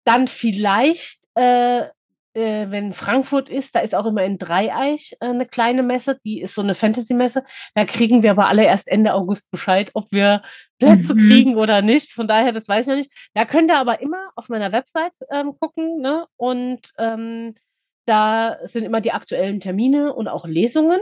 dann 0.05 0.29
vielleicht, 0.29 1.21
äh, 1.35 1.87
äh, 2.35 2.71
wenn 2.71 2.93
Frankfurt 2.93 3.49
ist, 3.49 3.75
da 3.75 3.81
ist 3.81 3.95
auch 3.95 4.07
immer 4.07 4.25
in 4.25 4.39
Dreieich 4.39 5.17
äh, 5.21 5.27
eine 5.27 5.47
kleine 5.47 5.83
Messe, 5.83 6.19
die 6.25 6.41
ist 6.41 6.55
so 6.55 6.63
eine 6.63 6.75
Fantasy-Messe. 6.75 7.43
Da 7.75 7.85
kriegen 7.85 8.23
wir 8.23 8.33
aber 8.33 8.49
alle 8.49 8.65
erst 8.65 8.89
Ende 8.89 9.15
August 9.15 9.51
Bescheid, 9.51 9.91
ob 9.95 10.13
wir 10.13 10.43
Plätze 10.79 11.15
mhm. 11.15 11.29
kriegen 11.29 11.57
oder 11.57 11.83
nicht. 11.83 12.13
Von 12.13 12.29
daher, 12.29 12.53
das 12.53 12.69
weiß 12.69 12.87
ich 12.87 12.91
noch 12.91 12.97
nicht. 12.97 13.31
Da 13.35 13.45
könnt 13.45 13.71
ihr 13.71 13.79
aber 13.79 14.01
immer 14.01 14.31
auf 14.37 14.49
meiner 14.49 14.73
Website 14.73 15.13
ähm, 15.31 15.55
gucken, 15.59 16.01
ne? 16.01 16.27
Und 16.37 16.81
ähm, 16.99 17.55
da 18.07 18.59
sind 18.65 18.85
immer 18.85 19.01
die 19.01 19.13
aktuellen 19.13 19.61
Termine 19.61 20.15
und 20.15 20.27
auch 20.27 20.47
Lesungen. 20.47 21.01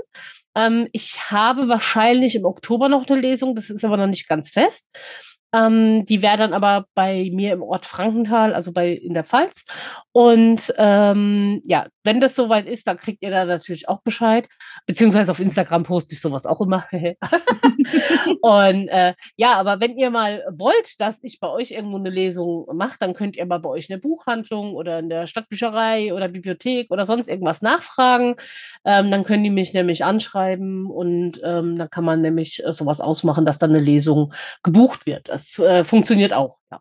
Ähm, 0.54 0.88
ich 0.92 1.30
habe 1.30 1.68
wahrscheinlich 1.68 2.34
im 2.34 2.44
Oktober 2.44 2.88
noch 2.88 3.06
eine 3.06 3.20
Lesung, 3.20 3.54
das 3.54 3.70
ist 3.70 3.84
aber 3.84 3.96
noch 3.96 4.06
nicht 4.08 4.28
ganz 4.28 4.50
fest. 4.50 4.90
Ähm, 5.52 6.04
die 6.04 6.22
wäre 6.22 6.36
dann 6.36 6.52
aber 6.52 6.86
bei 6.94 7.30
mir 7.32 7.52
im 7.52 7.62
Ort 7.62 7.86
Frankenthal, 7.86 8.54
also 8.54 8.72
bei 8.72 8.92
in 8.92 9.14
der 9.14 9.24
Pfalz. 9.24 9.64
Und 10.12 10.72
ähm, 10.76 11.62
ja, 11.64 11.86
wenn 12.04 12.20
das 12.20 12.34
soweit 12.34 12.66
ist, 12.66 12.86
dann 12.86 12.96
kriegt 12.96 13.22
ihr 13.22 13.30
da 13.30 13.44
natürlich 13.44 13.88
auch 13.88 14.02
Bescheid. 14.02 14.46
Beziehungsweise 14.86 15.30
auf 15.30 15.40
Instagram 15.40 15.84
poste 15.84 16.14
ich 16.14 16.20
sowas 16.20 16.46
auch 16.46 16.60
immer. 16.60 16.86
und 18.40 18.88
äh, 18.88 19.14
ja, 19.36 19.54
aber 19.54 19.80
wenn 19.80 19.96
ihr 19.96 20.10
mal 20.10 20.44
wollt, 20.50 21.00
dass 21.00 21.18
ich 21.22 21.40
bei 21.40 21.48
euch 21.48 21.70
irgendwo 21.70 21.96
eine 21.96 22.10
Lesung 22.10 22.66
mache, 22.74 22.96
dann 22.98 23.14
könnt 23.14 23.36
ihr 23.36 23.46
mal 23.46 23.58
bei 23.58 23.68
euch 23.68 23.88
in 23.88 23.94
der 23.94 24.00
Buchhandlung 24.00 24.74
oder 24.74 24.98
in 24.98 25.08
der 25.08 25.26
Stadtbücherei 25.26 26.12
oder 26.12 26.28
Bibliothek 26.28 26.90
oder 26.90 27.04
sonst 27.04 27.28
irgendwas 27.28 27.62
nachfragen. 27.62 28.36
Ähm, 28.84 29.10
dann 29.10 29.24
können 29.24 29.44
die 29.44 29.50
mich 29.50 29.72
nämlich 29.72 30.04
anschreiben 30.04 30.86
und 30.86 31.40
ähm, 31.44 31.78
dann 31.78 31.90
kann 31.90 32.04
man 32.04 32.22
nämlich 32.22 32.64
äh, 32.64 32.72
sowas 32.72 33.00
ausmachen, 33.00 33.44
dass 33.44 33.58
dann 33.58 33.70
eine 33.70 33.80
Lesung 33.80 34.32
gebucht 34.62 35.06
wird. 35.06 35.30
Das 35.38 35.58
äh, 35.58 35.84
funktioniert 35.84 36.32
auch, 36.32 36.58
ja. 36.70 36.80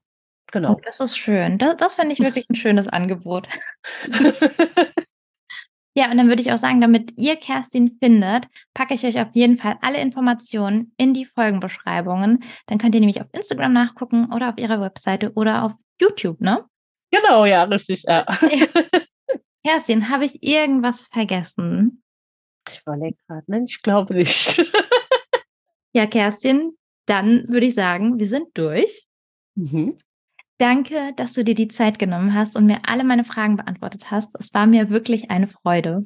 Genau. 0.51 0.73
Oh, 0.73 0.81
das 0.83 0.99
ist 0.99 1.17
schön. 1.17 1.57
Das, 1.57 1.75
das 1.77 1.95
finde 1.95 2.13
ich 2.13 2.19
wirklich 2.19 2.49
ein 2.49 2.55
schönes 2.63 2.87
Angebot. 2.87 3.47
ja, 5.93 6.09
und 6.09 6.17
dann 6.17 6.29
würde 6.29 6.41
ich 6.41 6.51
auch 6.51 6.57
sagen, 6.57 6.81
damit 6.81 7.13
ihr 7.17 7.35
Kerstin 7.35 7.97
findet, 8.01 8.47
packe 8.73 8.93
ich 8.93 9.05
euch 9.05 9.19
auf 9.19 9.29
jeden 9.33 9.57
Fall 9.57 9.77
alle 9.81 9.99
Informationen 9.99 10.93
in 10.97 11.13
die 11.13 11.25
Folgenbeschreibungen. 11.25 12.43
Dann 12.65 12.77
könnt 12.77 12.95
ihr 12.95 13.01
nämlich 13.01 13.21
auf 13.21 13.27
Instagram 13.33 13.73
nachgucken 13.73 14.33
oder 14.33 14.49
auf 14.49 14.57
ihrer 14.57 14.79
Webseite 14.81 15.33
oder 15.33 15.63
auf 15.63 15.73
YouTube, 15.99 16.39
ne? 16.41 16.65
Genau, 17.11 17.45
ja, 17.45 17.63
richtig. 17.63 18.03
Ja. 18.03 18.25
Kerstin, 19.65 20.09
habe 20.09 20.25
ich 20.25 20.41
irgendwas 20.43 21.07
vergessen? 21.07 22.03
Ich 22.69 22.81
überlege 22.81 23.17
gerade, 23.27 23.51
ne? 23.51 23.65
Ich 23.67 23.81
glaube 23.81 24.13
nicht. 24.13 24.65
ja, 25.93 26.05
Kerstin, 26.05 26.76
dann 27.07 27.45
würde 27.47 27.65
ich 27.65 27.73
sagen, 27.73 28.19
wir 28.19 28.27
sind 28.27 28.49
durch. 28.53 29.07
Mhm. 29.55 29.97
Danke, 30.59 31.13
dass 31.15 31.33
du 31.33 31.43
dir 31.43 31.55
die 31.55 31.67
Zeit 31.67 31.99
genommen 31.99 32.33
hast 32.33 32.55
und 32.55 32.65
mir 32.65 32.81
alle 32.83 33.03
meine 33.03 33.23
Fragen 33.23 33.57
beantwortet 33.57 34.11
hast. 34.11 34.35
Es 34.39 34.53
war 34.53 34.65
mir 34.65 34.89
wirklich 34.89 35.29
eine 35.29 35.47
Freude. 35.47 36.05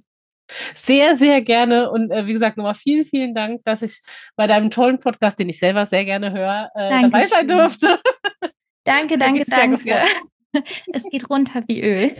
Sehr, 0.75 1.15
sehr 1.15 1.41
gerne. 1.41 1.89
Und 1.89 2.11
äh, 2.11 2.27
wie 2.27 2.33
gesagt, 2.33 2.57
nochmal 2.57 2.75
vielen, 2.75 3.05
vielen 3.05 3.33
Dank, 3.33 3.63
dass 3.63 3.81
ich 3.81 4.01
bei 4.35 4.47
deinem 4.47 4.69
tollen 4.69 4.99
Podcast, 4.99 5.39
den 5.39 5.49
ich 5.49 5.59
selber 5.59 5.85
sehr 5.85 6.03
gerne 6.05 6.31
höre, 6.33 6.69
äh, 6.75 7.01
dabei 7.01 7.25
sein 7.27 7.47
durfte. 7.47 7.99
Danke, 8.83 9.19
danke, 9.19 9.45
danke. 9.47 10.03
Es 10.91 11.03
geht 11.09 11.29
runter 11.29 11.63
wie 11.67 11.81
Öl. 11.81 12.11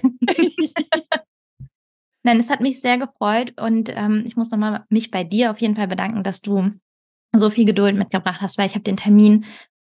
Nein, 2.23 2.39
es 2.39 2.49
hat 2.49 2.61
mich 2.61 2.79
sehr 2.79 2.97
gefreut 2.97 3.59
und 3.59 3.91
ähm, 3.93 4.23
ich 4.25 4.37
muss 4.37 4.51
nochmal 4.51 4.85
mich 4.89 5.11
bei 5.11 5.23
dir 5.23 5.51
auf 5.51 5.59
jeden 5.59 5.75
Fall 5.75 5.87
bedanken, 5.87 6.23
dass 6.23 6.39
du 6.39 6.71
so 7.33 7.49
viel 7.49 7.65
Geduld 7.65 7.95
mitgebracht 7.95 8.41
hast, 8.41 8.57
weil 8.57 8.67
ich 8.67 8.73
habe 8.73 8.83
den 8.83 8.97
Termin 8.97 9.45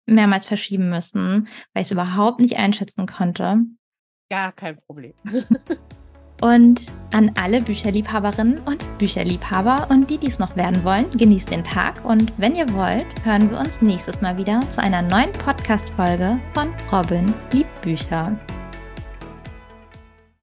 mehrmals 0.06 0.46
verschieben 0.46 0.88
müssen, 0.90 1.48
weil 1.72 1.82
ich 1.82 1.88
es 1.88 1.92
überhaupt 1.92 2.40
nicht 2.40 2.56
einschätzen 2.56 3.06
konnte. 3.06 3.58
Gar 4.30 4.52
kein 4.52 4.78
Problem. 4.86 5.14
und 6.40 6.82
an 7.12 7.32
alle 7.36 7.62
Bücherliebhaberinnen 7.62 8.60
und 8.60 8.84
Bücherliebhaber 8.98 9.88
und 9.90 10.10
die, 10.10 10.18
die 10.18 10.28
es 10.28 10.38
noch 10.38 10.56
werden 10.56 10.84
wollen, 10.84 11.10
genießt 11.10 11.50
den 11.50 11.64
Tag 11.64 12.04
und 12.04 12.32
wenn 12.38 12.56
ihr 12.56 12.72
wollt, 12.72 13.06
hören 13.24 13.50
wir 13.50 13.58
uns 13.58 13.82
nächstes 13.82 14.20
Mal 14.20 14.36
wieder 14.36 14.60
zu 14.70 14.82
einer 14.82 15.02
neuen 15.02 15.32
Podcast-Folge 15.32 16.38
von 16.54 16.72
Robin 16.92 17.32
liebt 17.52 17.82
Bücher. 17.82 18.38